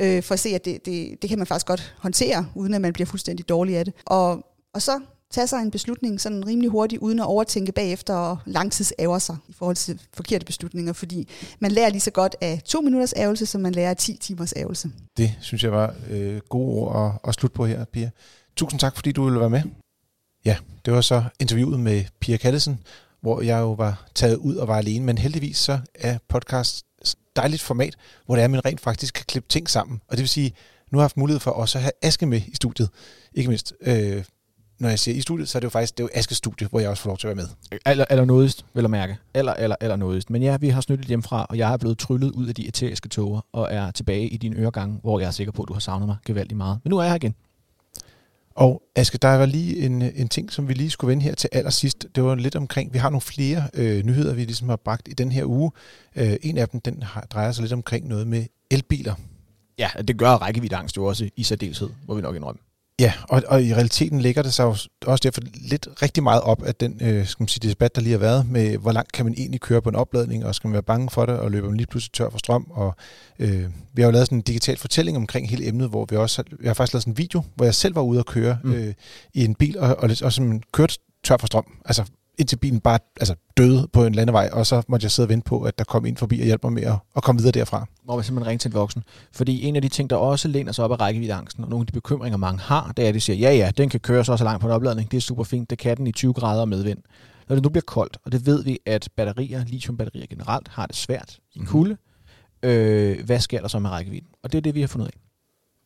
øh, 0.01 0.23
for 0.23 0.35
at 0.35 0.41
se, 0.41 0.49
at 0.49 0.65
det, 0.65 0.87
det, 0.87 1.23
det 1.23 1.31
kan 1.31 1.39
man 1.39 1.47
faktisk 1.47 1.67
godt 1.67 1.95
håndtere, 1.99 2.47
uden 2.55 2.75
at 2.75 2.81
man 2.81 2.93
bliver 2.93 3.07
fuldstændig 3.07 3.49
dårlig 3.49 3.77
af 3.77 3.85
det. 3.85 3.95
Og, 4.07 4.47
og 4.75 4.83
så 4.83 5.01
tage 5.33 5.47
sig 5.47 5.63
en 5.63 5.71
beslutning 5.71 6.21
sådan 6.21 6.47
rimelig 6.47 6.71
hurtigt, 6.71 7.01
uden 7.03 7.19
at 7.21 7.27
overtænke 7.27 7.73
bagefter 7.73 8.15
og 8.15 8.39
langtidsæver 8.47 9.19
sig 9.19 9.37
i 9.49 9.53
forhold 9.53 9.77
til 9.77 10.01
forkerte 10.15 10.45
beslutninger, 10.45 10.93
fordi 10.93 11.29
man 11.61 11.73
lærer 11.73 11.89
lige 11.91 12.01
så 12.01 12.11
godt 12.11 12.37
af 12.41 12.63
to 12.65 12.81
minutters 12.81 13.15
ævelse, 13.17 13.47
som 13.47 13.61
man 13.61 13.73
lærer 13.73 13.91
af 13.91 13.97
10 13.97 14.17
timers 14.17 14.53
ævelse. 14.57 14.91
Det 15.17 15.35
synes 15.41 15.65
jeg 15.65 15.73
var 15.73 15.95
øh, 16.11 16.41
gode 16.49 16.69
ord 16.69 17.21
at, 17.25 17.29
at 17.29 17.35
slutte 17.35 17.55
på 17.55 17.67
her, 17.67 17.85
Pia. 17.85 18.11
Tusind 18.57 18.81
tak, 18.81 18.95
fordi 18.95 19.13
du 19.13 19.25
ville 19.25 19.41
være 19.41 19.51
med. 19.51 19.63
Ja, 20.45 20.57
det 20.85 20.93
var 20.93 21.01
så 21.01 21.25
interviewet 21.41 21.81
med 21.81 22.05
Pia 22.21 22.37
Kallesen, 22.37 22.79
hvor 23.21 23.41
jeg 23.41 23.61
jo 23.61 23.73
var 23.73 24.07
taget 24.15 24.37
ud 24.37 24.57
og 24.57 24.69
var 24.69 24.79
alene, 24.79 25.05
men 25.05 25.19
heldigvis 25.19 25.59
så 25.59 25.79
er 25.95 26.19
podcast 26.29 26.85
dejligt 27.37 27.63
format, 27.63 27.95
hvor 28.27 28.35
det 28.35 28.41
er, 28.41 28.45
at 28.45 28.51
man 28.51 28.65
rent 28.65 28.81
faktisk 28.81 29.15
kan 29.15 29.25
klippe 29.29 29.49
ting 29.49 29.71
sammen. 29.71 30.01
Og 30.09 30.17
det 30.17 30.19
vil 30.19 30.29
sige, 30.29 30.55
nu 30.93 30.99
har 30.99 31.03
jeg 31.03 31.05
haft 31.05 31.17
mulighed 31.17 31.41
for 31.41 31.51
også 31.51 31.79
at 31.79 31.83
have 31.83 31.93
Aske 32.03 32.27
med 32.27 32.41
i 32.47 32.55
studiet, 32.55 32.89
ikke 33.35 33.49
mindst. 33.49 33.75
Øh, 33.81 34.25
når 34.83 34.89
jeg 34.89 34.99
siger 34.99 35.17
i 35.17 35.21
studiet, 35.21 35.49
så 35.49 35.59
er 35.59 35.61
det 35.61 35.65
jo 35.65 35.71
faktisk 35.71 35.99
det 35.99 36.03
er 36.03 36.05
jo 36.05 36.11
Askes 36.21 36.37
studie, 36.37 36.69
hvor 36.69 36.81
jeg 36.81 36.91
også 36.91 37.03
får 37.03 37.11
lov 37.11 37.19
til 37.19 37.29
at 37.29 37.37
være 37.37 37.47
med. 37.71 37.79
Eller, 37.87 38.05
eller 38.11 38.25
nådigst, 38.25 38.65
vil 38.75 38.83
jeg 38.83 38.91
mærke. 38.91 39.17
Eller, 39.35 39.55
eller, 39.55 39.77
eller 39.81 39.97
nådigst. 39.97 40.31
Men 40.31 40.43
ja, 40.43 40.57
vi 40.57 40.69
har 40.69 40.81
snyttet 40.81 41.07
hjemmefra, 41.07 41.47
og 41.49 41.59
jeg 41.59 41.73
er 41.73 41.77
blevet 41.77 41.99
tryllet 41.99 42.31
ud 42.31 42.47
af 42.47 42.55
de 42.55 42.69
eteriske 42.69 43.09
toger, 43.09 43.41
og 43.53 43.69
er 43.71 43.91
tilbage 43.91 44.29
i 44.29 44.37
din 44.37 44.55
øregang, 44.57 45.01
hvor 45.03 45.21
jeg 45.21 45.27
er 45.27 45.31
sikker 45.31 45.53
på, 45.53 45.63
at 45.63 45.69
du 45.69 45.73
har 45.73 45.81
savnet 45.81 46.09
mig 46.09 46.17
gevaldigt 46.25 46.57
meget. 46.57 46.81
Men 46.85 46.91
nu 46.91 46.99
er 46.99 47.03
jeg 47.03 47.11
her 47.11 47.17
igen. 47.17 47.35
Og 48.55 48.83
Aske, 48.97 49.19
der 49.19 49.29
var 49.29 49.47
lige 49.47 49.87
en, 49.87 50.03
en 50.03 50.29
ting, 50.29 50.53
som 50.53 50.69
vi 50.69 50.75
lige 50.75 50.91
skulle 50.91 51.09
vende 51.09 51.23
her 51.23 51.35
til 51.35 51.49
allersidst. 51.53 52.07
Det 52.15 52.25
var 52.25 52.35
lidt 52.35 52.57
omkring, 52.57 52.93
vi 52.93 52.99
har 52.99 53.11
nogle 53.11 53.21
flere 53.21 53.69
øh, 53.75 54.05
nyheder, 54.05 54.35
vi 54.35 54.45
ligesom 54.45 54.69
har 54.69 54.77
bragt 54.77 55.09
i 55.09 55.13
den 55.13 55.33
her 55.33 55.45
uge. 55.45 55.71
Øh, 56.17 56.37
en 56.43 56.59
af 56.59 56.69
dem, 56.69 56.81
den 56.81 57.03
har, 57.03 57.21
drejer 57.21 57.53
sig 57.53 57.63
lidt 57.63 57.73
omkring 57.73 58.09
noget 58.09 58.27
med 58.27 58.45
elbiler. 58.71 59.15
Ja, 59.79 59.89
det 60.09 60.19
gør 60.19 60.31
rækkeviddeangst 60.31 60.97
jo 60.97 61.05
også 61.05 61.29
i 61.37 61.43
særdeleshed, 61.43 61.89
må 62.09 62.15
vi 62.15 62.23
nok 62.23 62.37
indrømme. 62.37 62.72
Ja, 63.03 63.13
og, 63.29 63.43
og 63.47 63.63
i 63.63 63.75
realiteten 63.75 64.21
ligger 64.21 64.43
det 64.43 64.55
sig 64.55 64.65
jo 64.65 64.77
også 65.07 65.21
derfor 65.23 65.41
lidt 65.55 65.89
rigtig 66.03 66.23
meget 66.23 66.43
op 66.43 66.63
af 66.63 66.75
den 66.75 66.99
øh, 67.01 67.27
skal 67.27 67.43
man 67.43 67.49
sige, 67.49 67.69
debat, 67.69 67.97
der 67.97 68.03
lige 68.03 68.13
har 68.13 68.19
været 68.19 68.51
med, 68.51 68.79
hvor 68.79 68.93
langt 68.93 69.13
kan 69.13 69.25
man 69.25 69.35
egentlig 69.39 69.61
køre 69.61 69.83
på 69.83 69.89
en 69.89 69.97
opladning, 69.97 70.45
og 70.45 70.55
skal 70.55 70.69
man 70.69 70.73
være 70.73 70.83
bange 70.83 71.11
for 71.11 71.27
det, 71.27 71.39
og 71.39 71.51
løber 71.51 71.69
man 71.69 71.77
lige 71.77 71.87
pludselig 71.87 72.13
tør 72.13 72.31
for 72.31 72.39
strøm. 72.39 72.67
Og, 72.71 72.95
øh, 73.39 73.65
vi 73.93 74.03
har 74.03 74.09
jo 74.09 74.13
lavet 74.13 74.27
sådan 74.27 74.39
en 74.39 74.43
digital 74.43 74.77
fortælling 74.77 75.17
omkring 75.17 75.51
hele 75.51 75.69
emnet, 75.69 75.89
hvor 75.89 76.07
vi 76.11 76.17
også 76.17 76.43
jeg 76.63 76.69
har 76.69 76.75
faktisk 76.75 76.95
lavet 76.95 77.03
sådan 77.03 77.13
en 77.13 77.19
video, 77.19 77.43
hvor 77.55 77.65
jeg 77.65 77.75
selv 77.75 77.95
var 77.95 78.03
ude 78.03 78.19
og 78.19 78.27
køre 78.27 78.59
mm. 78.65 78.73
øh, 78.73 78.95
i 79.35 79.45
en 79.45 79.55
bil, 79.55 79.79
og, 79.79 79.97
og, 79.97 80.11
og 80.23 80.33
sådan 80.33 80.63
kørt 80.73 80.99
tør 81.25 81.37
for 81.37 81.47
strøm. 81.47 81.67
Altså 81.85 82.05
indtil 82.39 82.57
bilen 82.57 82.81
bare 82.81 82.99
altså, 83.21 83.35
døde 83.57 83.89
på 83.93 84.05
en 84.05 84.15
landevej, 84.15 84.51
og 84.53 84.67
så 84.67 84.83
måtte 84.89 85.05
jeg 85.05 85.11
sidde 85.11 85.27
og 85.27 85.31
vente 85.31 85.45
på, 85.45 85.63
at 85.63 85.79
der 85.79 85.85
kom 85.85 86.07
ind 86.07 86.17
forbi 86.17 86.41
og 86.41 86.47
hjælpe 86.47 86.67
mig 86.67 86.73
med 86.73 86.83
at, 86.83 86.99
at 87.17 87.23
komme 87.23 87.39
videre 87.39 87.53
derfra. 87.53 87.87
Hvor 88.05 88.17
vi 88.17 88.23
simpelthen 88.23 88.49
ringe 88.51 88.59
til 88.59 88.69
en 88.69 88.75
voksen. 88.75 89.05
Fordi 89.33 89.63
en 89.63 89.77
af 89.77 89.83
de 89.83 89.89
ting, 89.89 90.11
der 90.11 90.17
også 90.17 90.49
læner 90.49 90.73
sig 90.73 90.85
op 90.85 90.93
af 90.93 91.01
rækkeviddeangsten, 91.01 91.65
og 91.65 91.71
nogle 91.71 91.83
af 91.83 91.87
de 91.87 91.93
bekymringer, 91.93 92.37
mange 92.37 92.61
har, 92.61 92.93
det 92.97 93.05
er, 93.05 93.09
at 93.09 93.15
de 93.15 93.21
siger, 93.21 93.37
ja 93.37 93.55
ja, 93.55 93.71
den 93.77 93.89
kan 93.89 94.01
køre 94.01 94.25
så 94.25 94.37
så 94.37 94.45
langt 94.45 94.61
på 94.61 94.67
en 94.67 94.73
opladning, 94.73 95.11
det 95.11 95.17
er 95.17 95.21
super 95.21 95.45
fint, 95.45 95.71
det 95.71 95.79
kan 95.79 95.97
den 95.97 96.07
i 96.07 96.13
20 96.13 96.33
grader 96.33 96.65
med 96.65 96.83
vind. 96.83 96.99
Når 97.49 97.57
det 97.57 97.63
nu 97.63 97.69
bliver 97.69 97.85
koldt, 97.87 98.19
og 98.25 98.33
det 98.33 98.47
ved 98.47 98.65
vi, 98.65 98.79
at 98.87 99.09
batterier, 99.17 99.65
lithiumbatterier 99.65 100.27
generelt, 100.27 100.69
har 100.69 100.87
det 100.87 100.97
svært 100.97 101.39
i 101.55 101.59
mhm. 101.59 101.69
kulde, 101.69 101.97
øh, 102.63 103.25
hvad 103.25 103.41
sker 103.41 103.61
der 103.61 103.69
så 103.69 103.79
med 103.79 103.91
rækkevidden? 103.91 104.29
Og 104.43 104.53
det 104.53 104.59
er 104.59 104.63
det, 104.63 104.75
vi 104.75 104.81
har 104.81 104.89
fundet 104.89 105.07
ud 105.07 105.11
af. 105.15 105.32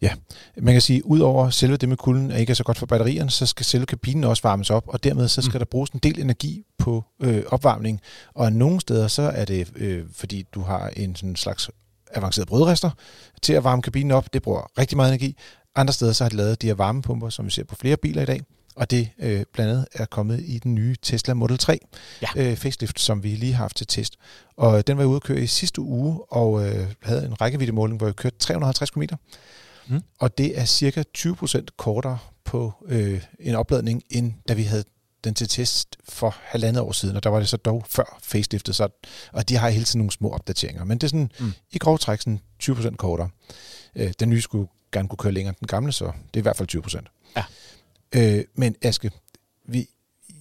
Ja, 0.03 0.12
man 0.57 0.75
kan 0.75 0.81
sige, 0.81 0.97
at 0.97 1.03
udover 1.03 1.50
selve 1.50 1.76
det 1.76 1.88
med 1.88 1.97
kulden 1.97 2.31
er 2.31 2.37
ikke 2.37 2.55
så 2.55 2.65
godt 2.65 2.79
for 2.79 2.87
batterierne, 2.87 3.31
så 3.31 3.47
skal 3.47 3.67
selve 3.67 3.87
kabinen 3.87 4.25
også 4.25 4.43
varmes 4.43 4.71
op, 4.71 4.88
og 4.88 5.05
dermed 5.05 5.29
så 5.29 5.43
skal 5.43 5.57
mm. 5.57 5.59
der 5.59 5.65
bruges 5.65 5.91
en 5.91 5.99
del 5.99 6.21
energi 6.21 6.65
på 6.79 7.05
øh, 7.23 7.43
opvarmning. 7.47 8.00
Og 8.35 8.53
nogle 8.53 8.81
steder 8.81 9.09
så 9.09 9.23
er 9.23 9.45
det, 9.45 9.73
øh, 9.76 10.05
fordi 10.12 10.47
du 10.55 10.61
har 10.61 10.91
en 10.97 11.17
sådan 11.17 11.37
slags 11.37 11.71
avanceret 12.15 12.49
brødrester 12.49 12.91
til 13.43 13.53
at 13.53 13.65
varme 13.65 13.83
kabinen 13.83 14.11
op. 14.11 14.33
Det 14.33 14.43
bruger 14.43 14.71
rigtig 14.79 14.97
meget 14.97 15.11
energi. 15.11 15.37
Andre 15.75 15.93
steder 15.93 16.12
så 16.12 16.25
har 16.25 16.29
de 16.29 16.37
lavet 16.37 16.62
de 16.62 16.67
her 16.67 16.75
varmepumper, 16.75 17.29
som 17.29 17.47
vi 17.47 17.50
ser 17.50 17.65
på 17.65 17.76
flere 17.76 17.97
biler 17.97 18.23
i 18.23 18.26
dag. 18.26 18.41
Og 18.76 18.91
det 18.91 19.09
øh, 19.19 19.45
blandt 19.53 19.73
andet 19.73 19.87
er 19.95 20.05
kommet 20.05 20.41
i 20.47 20.59
den 20.59 20.75
nye 20.75 20.97
Tesla 21.03 21.35
Model 21.35 21.59
3 21.59 21.79
ja. 22.23 22.29
øh, 22.37 22.57
facelift, 22.57 23.00
som 23.00 23.23
vi 23.23 23.29
lige 23.29 23.53
har 23.53 23.65
haft 23.65 23.76
til 23.76 23.87
test. 23.87 24.17
Og 24.57 24.87
den 24.87 24.97
var 24.97 25.03
jeg 25.03 25.09
ude 25.09 25.17
at 25.17 25.23
køre 25.23 25.41
i 25.41 25.47
sidste 25.47 25.81
uge, 25.81 26.33
og 26.33 26.69
øh, 26.69 26.87
havde 27.03 27.26
en 27.26 27.41
rækkeviddemåling, 27.41 27.99
hvor 27.99 28.07
jeg 28.07 28.17
kørte 28.17 28.37
350 28.38 28.91
km. 28.91 29.03
Mm. 29.88 30.02
Og 30.19 30.38
det 30.38 30.59
er 30.59 30.64
cirka 30.64 31.02
20% 31.19 31.66
kortere 31.76 32.19
på 32.45 32.73
øh, 32.87 33.23
en 33.40 33.55
opladning, 33.55 34.02
end 34.11 34.33
da 34.49 34.55
vi 34.55 34.62
havde 34.62 34.85
den 35.25 35.35
til 35.35 35.49
test 35.49 35.97
for 36.09 36.37
halvandet 36.43 36.83
år 36.83 36.93
siden, 36.93 37.16
og 37.16 37.23
der 37.23 37.31
var 37.31 37.38
det 37.38 37.49
så 37.49 37.57
dog 37.57 37.85
før 37.88 38.19
faceliftet, 38.23 38.76
så, 38.76 38.88
og 39.33 39.49
de 39.49 39.57
har 39.57 39.69
hele 39.69 39.85
tiden 39.85 39.99
nogle 39.99 40.11
små 40.11 40.31
opdateringer. 40.31 40.85
Men 40.85 40.99
det 40.99 41.05
er 41.05 41.09
sådan, 41.09 41.31
mm. 41.40 41.52
i 41.73 41.78
grov 41.78 41.99
træk 41.99 42.21
sådan 42.21 42.40
20% 42.62 42.97
kortere. 42.97 43.28
Øh, 43.97 44.12
den 44.21 44.31
nye 44.31 44.40
skulle 44.40 44.69
gerne 44.93 45.09
kunne 45.09 45.19
køre 45.19 45.33
længere 45.33 45.50
end 45.50 45.57
den 45.61 45.66
gamle, 45.66 45.93
så 45.93 46.05
det 46.05 46.37
er 46.37 46.38
i 46.38 46.40
hvert 46.40 46.57
fald 46.57 46.69
20%. 46.75 47.33
Ja. 47.37 47.45
Øh, 48.14 48.45
men 48.55 48.76
Aske, 48.83 49.11
vi, 49.69 49.88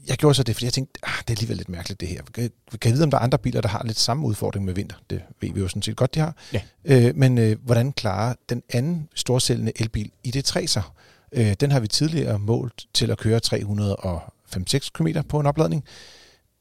jeg 0.08 0.18
gjorde 0.18 0.36
så 0.36 0.44
det, 0.44 0.56
fordi 0.56 0.66
jeg 0.66 0.74
tænkte, 0.74 1.00
ah, 1.04 1.18
det 1.18 1.30
er 1.30 1.32
alligevel 1.32 1.58
lidt 1.58 1.70
mærkeligt 1.70 2.00
det 2.00 2.08
her. 2.08 2.22
Kan, 2.34 2.52
kan 2.72 2.90
jeg 2.90 2.94
vide, 2.94 3.04
om 3.04 3.12
der 3.12 3.18
er 3.18 3.22
andre 3.22 3.38
biler, 3.38 3.62
der 3.62 3.70
har 3.70 3.84
lidt 3.86 4.00
samme 4.00 4.28
udfordring 4.28 4.66
med 4.66 4.74
vinter? 4.74 4.96
Det 5.10 5.22
ved 5.42 5.54
vi 5.54 5.60
jo 5.60 5.68
sådan 5.68 5.82
set 5.82 5.96
godt, 5.96 6.16
de 6.16 6.20
har. 6.20 6.36
Ja. 6.54 6.62
Øh, 6.86 7.16
men 7.16 7.38
øh, 7.38 7.58
hvordan 7.64 7.92
klarer 7.92 8.34
den 8.50 8.64
anden 8.70 9.10
storsælgende 9.16 9.72
elbil 9.76 10.12
ID3 10.28 10.66
sig? 10.66 10.84
Øh, 11.32 11.54
den 11.60 11.72
har 11.72 11.80
vi 11.80 11.88
tidligere 11.88 12.40
målt 12.40 12.86
til 12.94 13.12
at 13.12 13.18
køre 13.18 13.40
305-6 13.46 14.90
km 14.94 15.08
på 15.30 15.40
en 15.40 15.46
opladning. 15.46 15.84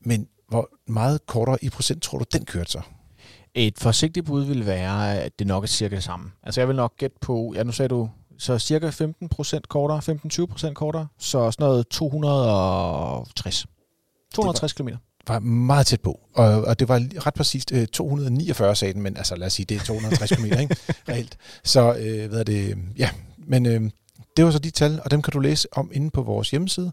Men 0.04 0.28
hvor 0.48 0.70
meget 0.86 1.26
kortere 1.26 1.58
i 1.64 1.70
procent 1.70 2.02
tror 2.02 2.18
du, 2.18 2.24
den 2.32 2.44
kørte 2.44 2.70
så? 2.70 2.80
Et 3.54 3.78
forsigtigt 3.78 4.26
bud 4.26 4.44
vil 4.44 4.66
være, 4.66 5.20
at 5.20 5.38
det 5.38 5.46
nok 5.46 5.64
er 5.64 5.68
cirka 5.68 5.94
det 5.94 6.04
samme. 6.04 6.30
Altså 6.42 6.60
jeg 6.60 6.68
vil 6.68 6.76
nok 6.76 6.96
gætte 6.96 7.16
på, 7.20 7.52
ja 7.56 7.62
nu 7.62 7.72
sagde 7.72 7.88
du, 7.88 8.10
så 8.38 8.58
cirka 8.58 8.88
15% 8.88 9.60
kortere, 9.68 10.16
15-20% 10.68 10.72
kortere, 10.72 11.06
så 11.18 11.50
sådan 11.50 11.64
noget 11.64 11.88
260. 11.88 13.66
260 14.34 14.72
km. 14.72 14.88
var 15.28 15.38
meget 15.38 15.86
tæt 15.86 16.00
på, 16.00 16.20
og, 16.34 16.46
og 16.64 16.78
det 16.78 16.88
var 16.88 17.26
ret 17.26 17.34
præcist 17.34 17.72
øh, 17.72 17.86
249 17.86 18.76
sagde 18.76 18.94
den, 18.94 19.02
men 19.02 19.16
altså 19.16 19.36
lad 19.36 19.46
os 19.46 19.52
sige, 19.52 19.66
det 19.66 19.76
er 19.76 19.80
260 19.84 20.30
km, 20.36 20.44
ikke? 20.44 20.76
Reelt. 21.08 21.36
Så 21.64 21.94
øh, 21.98 22.28
hvad 22.28 22.40
er 22.40 22.44
det, 22.44 22.78
ja, 22.98 23.10
men 23.38 23.66
øh, 23.66 23.90
det 24.36 24.44
var 24.44 24.50
så 24.50 24.58
de 24.58 24.70
tal, 24.70 25.00
og 25.04 25.10
dem 25.10 25.22
kan 25.22 25.32
du 25.32 25.38
læse 25.38 25.68
om 25.72 25.90
inde 25.94 26.10
på 26.10 26.22
vores 26.22 26.50
hjemmeside. 26.50 26.92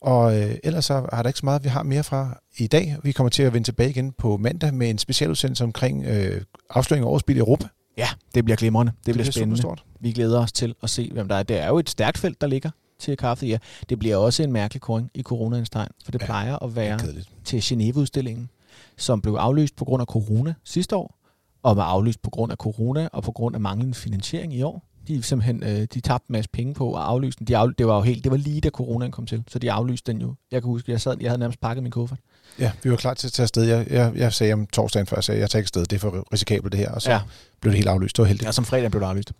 Og 0.00 0.40
øh, 0.40 0.56
ellers 0.64 0.84
så 0.84 1.06
har 1.12 1.22
der 1.22 1.28
ikke 1.28 1.38
så 1.38 1.46
meget, 1.46 1.64
vi 1.64 1.68
har 1.68 1.82
mere 1.82 2.04
fra 2.04 2.40
i 2.58 2.66
dag. 2.66 2.96
Vi 3.02 3.12
kommer 3.12 3.30
til 3.30 3.42
at 3.42 3.52
vende 3.52 3.66
tilbage 3.66 3.90
igen 3.90 4.12
på 4.12 4.36
mandag 4.36 4.74
med 4.74 4.90
en 4.90 4.98
specialudsendelse 4.98 5.64
omkring 5.64 6.04
øh, 6.04 6.42
afsløring 6.70 7.04
af 7.04 7.08
årets 7.08 7.22
bil 7.22 7.36
i 7.36 7.38
Europa. 7.38 7.68
Ja, 7.96 8.08
det 8.34 8.44
bliver 8.44 8.56
glimrende. 8.56 8.92
Det, 8.92 9.06
det 9.06 9.14
bliver 9.14 9.24
super 9.24 9.32
spændende. 9.32 9.58
stort. 9.62 9.84
Vi 10.00 10.12
glæder 10.12 10.40
os 10.40 10.52
til 10.52 10.74
at 10.82 10.90
se, 10.90 11.10
hvem 11.12 11.28
der 11.28 11.36
er. 11.36 11.42
Det 11.42 11.58
er 11.58 11.66
jo 11.68 11.78
et 11.78 11.90
stærkt 11.90 12.18
felt, 12.18 12.40
der 12.40 12.46
ligger 12.46 12.70
til 12.98 13.16
kaffe. 13.16 13.46
Ja, 13.46 13.58
det 13.88 13.98
bliver 13.98 14.16
også 14.16 14.42
en 14.42 14.52
mærkelig 14.52 14.80
koring 14.80 15.10
i 15.14 15.22
coronaens 15.22 15.70
tegn, 15.70 15.88
for 16.04 16.12
det 16.12 16.20
Ja, 16.20 16.26
plejer 16.26 16.56
at 16.56 16.76
være 16.76 16.98
til 17.44 17.58
Genève-udstillingen, 17.60 18.50
som 18.96 19.20
blev 19.20 19.34
aflyst 19.34 19.76
på 19.76 19.84
grund 19.84 20.00
af 20.00 20.06
corona 20.06 20.54
sidste 20.64 20.96
år, 20.96 21.18
og 21.62 21.76
var 21.76 21.84
aflyst 21.84 22.22
på 22.22 22.30
grund 22.30 22.52
af 22.52 22.56
corona 22.58 23.08
og 23.12 23.22
på 23.22 23.32
grund 23.32 23.54
af 23.54 23.60
manglende 23.60 23.94
finansiering 23.94 24.54
i 24.54 24.62
år. 24.62 24.84
De 25.16 25.22
simpelthen 25.22 25.62
øh, 25.62 25.86
de 25.94 26.00
tabte 26.00 26.30
en 26.30 26.32
masse 26.32 26.50
penge 26.52 26.74
på 26.74 26.94
at 26.94 27.02
aflyse 27.02 27.38
den. 27.38 27.46
De 27.46 27.56
afly- 27.56 27.74
det 27.78 27.86
var 27.86 27.96
jo 27.96 28.02
helt, 28.02 28.24
det 28.24 28.32
var 28.32 28.38
lige 28.38 28.60
da 28.60 28.70
coronaen 28.70 29.12
kom 29.12 29.26
til, 29.26 29.44
så 29.48 29.58
de 29.58 29.72
aflyste 29.72 30.12
den 30.12 30.20
jo. 30.20 30.34
Jeg 30.52 30.62
kan 30.62 30.68
huske, 30.68 30.92
jeg 30.92 31.00
sad, 31.00 31.16
jeg 31.20 31.30
havde 31.30 31.38
nærmest 31.40 31.60
pakket 31.60 31.82
min 31.82 31.92
kuffert. 31.92 32.18
Ja, 32.58 32.72
vi 32.82 32.90
var 32.90 32.96
klar 32.96 33.14
til 33.14 33.26
at 33.26 33.32
tage 33.32 33.44
afsted. 33.44 33.62
Jeg, 33.62 33.86
jeg, 33.90 34.12
jeg 34.16 34.32
sagde 34.32 34.52
om 34.52 34.66
torsdagen 34.66 35.06
før, 35.06 35.16
jeg 35.16 35.24
sagde, 35.24 35.40
jeg 35.40 35.50
tager 35.50 35.60
ikke 35.60 35.64
afsted, 35.64 35.86
det 35.86 35.96
er 35.96 36.00
for 36.00 36.26
risikabelt 36.32 36.72
det 36.72 36.80
her, 36.80 36.90
og 36.90 37.02
så 37.02 37.10
ja. 37.10 37.20
blev 37.60 37.70
det 37.70 37.78
helt 37.78 37.88
aflyst. 37.88 38.16
Det 38.16 38.22
var 38.22 38.26
heldigt. 38.26 38.46
ja, 38.46 38.52
som 38.52 38.64
fredag 38.64 38.90
blev 38.90 39.00
det 39.00 39.06
aflyst. 39.06 39.32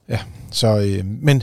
Så, 0.51 0.79
øh, 0.79 1.05
men 1.05 1.43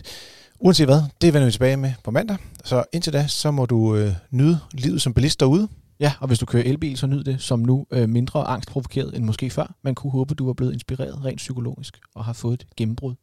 uanset 0.60 0.88
hvad, 0.88 1.01
det 1.22 1.34
vender 1.34 1.46
vi 1.46 1.51
tilbage 1.51 1.77
med 1.77 1.93
på 2.03 2.12
mandag. 2.12 2.38
Så 2.63 2.84
indtil 2.93 3.13
da, 3.13 3.27
så 3.27 3.51
må 3.51 3.65
du 3.65 3.96
øh, 3.96 4.13
nyde 4.31 4.60
livet 4.74 5.01
som 5.01 5.13
bilist 5.13 5.39
derude. 5.39 5.67
Ja, 6.00 6.13
og 6.19 6.27
hvis 6.27 6.39
du 6.39 6.46
kører 6.46 6.63
elbil, 6.63 6.98
så 6.98 7.07
nyd 7.07 7.24
det 7.24 7.41
som 7.41 7.60
nu 7.60 7.86
øh, 7.91 8.10
mindre 8.10 8.48
angstprovokeret 8.48 9.15
end 9.15 9.24
måske 9.24 9.50
før. 9.50 9.75
Man 9.84 9.96
kunne 9.96 10.12
håbe, 10.12 10.36
du 10.36 10.46
var 10.46 10.53
blevet 10.53 10.74
inspireret 10.74 11.25
rent 11.25 11.38
psykologisk 11.38 12.00
og 12.15 12.25
har 12.25 12.34
fået 12.34 12.53
et 12.53 12.67
gennembrud. 12.77 13.15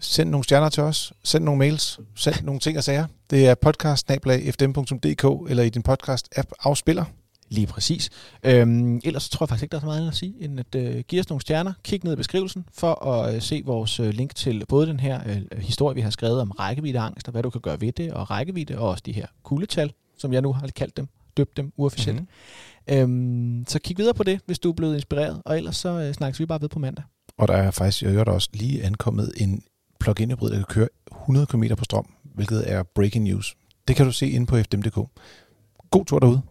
Send 0.00 0.30
nogle 0.30 0.44
stjerner 0.44 0.68
til 0.68 0.82
os. 0.82 1.12
Send 1.24 1.44
nogle 1.44 1.58
mails. 1.58 2.00
Send 2.14 2.34
nogle 2.42 2.60
ting 2.60 2.78
og 2.78 2.84
sager. 2.84 3.06
Det 3.30 3.48
er 3.48 3.54
podcast-fdm.dk 3.54 5.50
eller 5.50 5.62
i 5.62 5.68
din 5.68 5.82
podcast-app 5.88 6.50
afspiller. 6.60 7.04
Lige 7.48 7.66
præcis. 7.66 8.10
Øhm, 8.42 9.00
ellers 9.04 9.22
så 9.22 9.30
tror 9.30 9.44
jeg 9.44 9.48
faktisk 9.48 9.62
ikke, 9.62 9.72
der 9.72 9.76
er 9.76 9.80
så 9.80 9.86
meget 9.86 9.98
andet 9.98 10.10
at 10.10 10.16
sige, 10.16 10.34
end 10.40 10.60
at 10.60 10.74
øh, 10.74 11.04
give 11.08 11.20
os 11.20 11.28
nogle 11.28 11.40
stjerner. 11.40 11.72
Kig 11.84 12.04
ned 12.04 12.12
i 12.12 12.16
beskrivelsen 12.16 12.64
for 12.72 13.04
at 13.04 13.34
øh, 13.34 13.42
se 13.42 13.62
vores 13.64 14.00
øh, 14.00 14.08
link 14.08 14.34
til 14.34 14.64
både 14.68 14.86
den 14.86 15.00
her 15.00 15.20
øh, 15.26 15.58
historie, 15.58 15.94
vi 15.94 16.00
har 16.00 16.10
skrevet 16.10 16.40
om 16.40 16.50
rækkeviddeangst, 16.50 17.28
og 17.28 17.32
hvad 17.32 17.42
du 17.42 17.50
kan 17.50 17.60
gøre 17.60 17.80
ved 17.80 17.92
det, 17.92 18.12
og 18.12 18.30
rækkevidde, 18.30 18.78
og 18.78 18.88
også 18.88 19.02
de 19.06 19.12
her 19.12 19.26
kugletal, 19.42 19.92
som 20.18 20.32
jeg 20.32 20.42
nu 20.42 20.52
har 20.52 20.68
kaldt 20.76 20.96
dem, 20.96 21.08
døbt 21.36 21.56
dem 21.56 21.72
uofficielt. 21.76 22.20
Mhm. 22.20 22.28
Mm-hmm. 22.88 23.58
Øhm, 23.58 23.64
så 23.68 23.78
kig 23.78 23.98
videre 23.98 24.14
på 24.14 24.22
det, 24.22 24.40
hvis 24.46 24.58
du 24.58 24.70
er 24.70 24.74
blevet 24.74 24.94
inspireret, 24.94 25.42
og 25.44 25.56
ellers 25.56 25.76
så 25.76 25.88
øh, 25.88 26.14
snakkes 26.14 26.40
vi 26.40 26.46
bare 26.46 26.60
ved 26.60 26.68
på 26.68 26.78
mandag. 26.78 27.04
Og 27.38 27.48
der 27.48 27.54
er 27.54 27.70
faktisk 27.70 28.02
i 28.02 28.06
øvrigt 28.06 28.28
også 28.28 28.48
lige 28.52 28.84
ankommet 28.84 29.32
en 29.36 29.62
plug-in 30.00 30.30
hybrid, 30.30 30.50
der 30.50 30.56
kan 30.56 30.64
køre 30.64 30.88
100 31.12 31.46
km 31.46 31.64
på 31.78 31.84
strøm, 31.84 32.06
hvilket 32.34 32.72
er 32.72 32.82
breaking 32.82 33.24
news. 33.24 33.56
Det 33.88 33.96
kan 33.96 34.06
du 34.06 34.12
se 34.12 34.30
inde 34.30 34.46
på 34.46 34.56
fdm.dk. 34.56 34.98
God 35.90 36.04
tur 36.04 36.18
derude. 36.18 36.42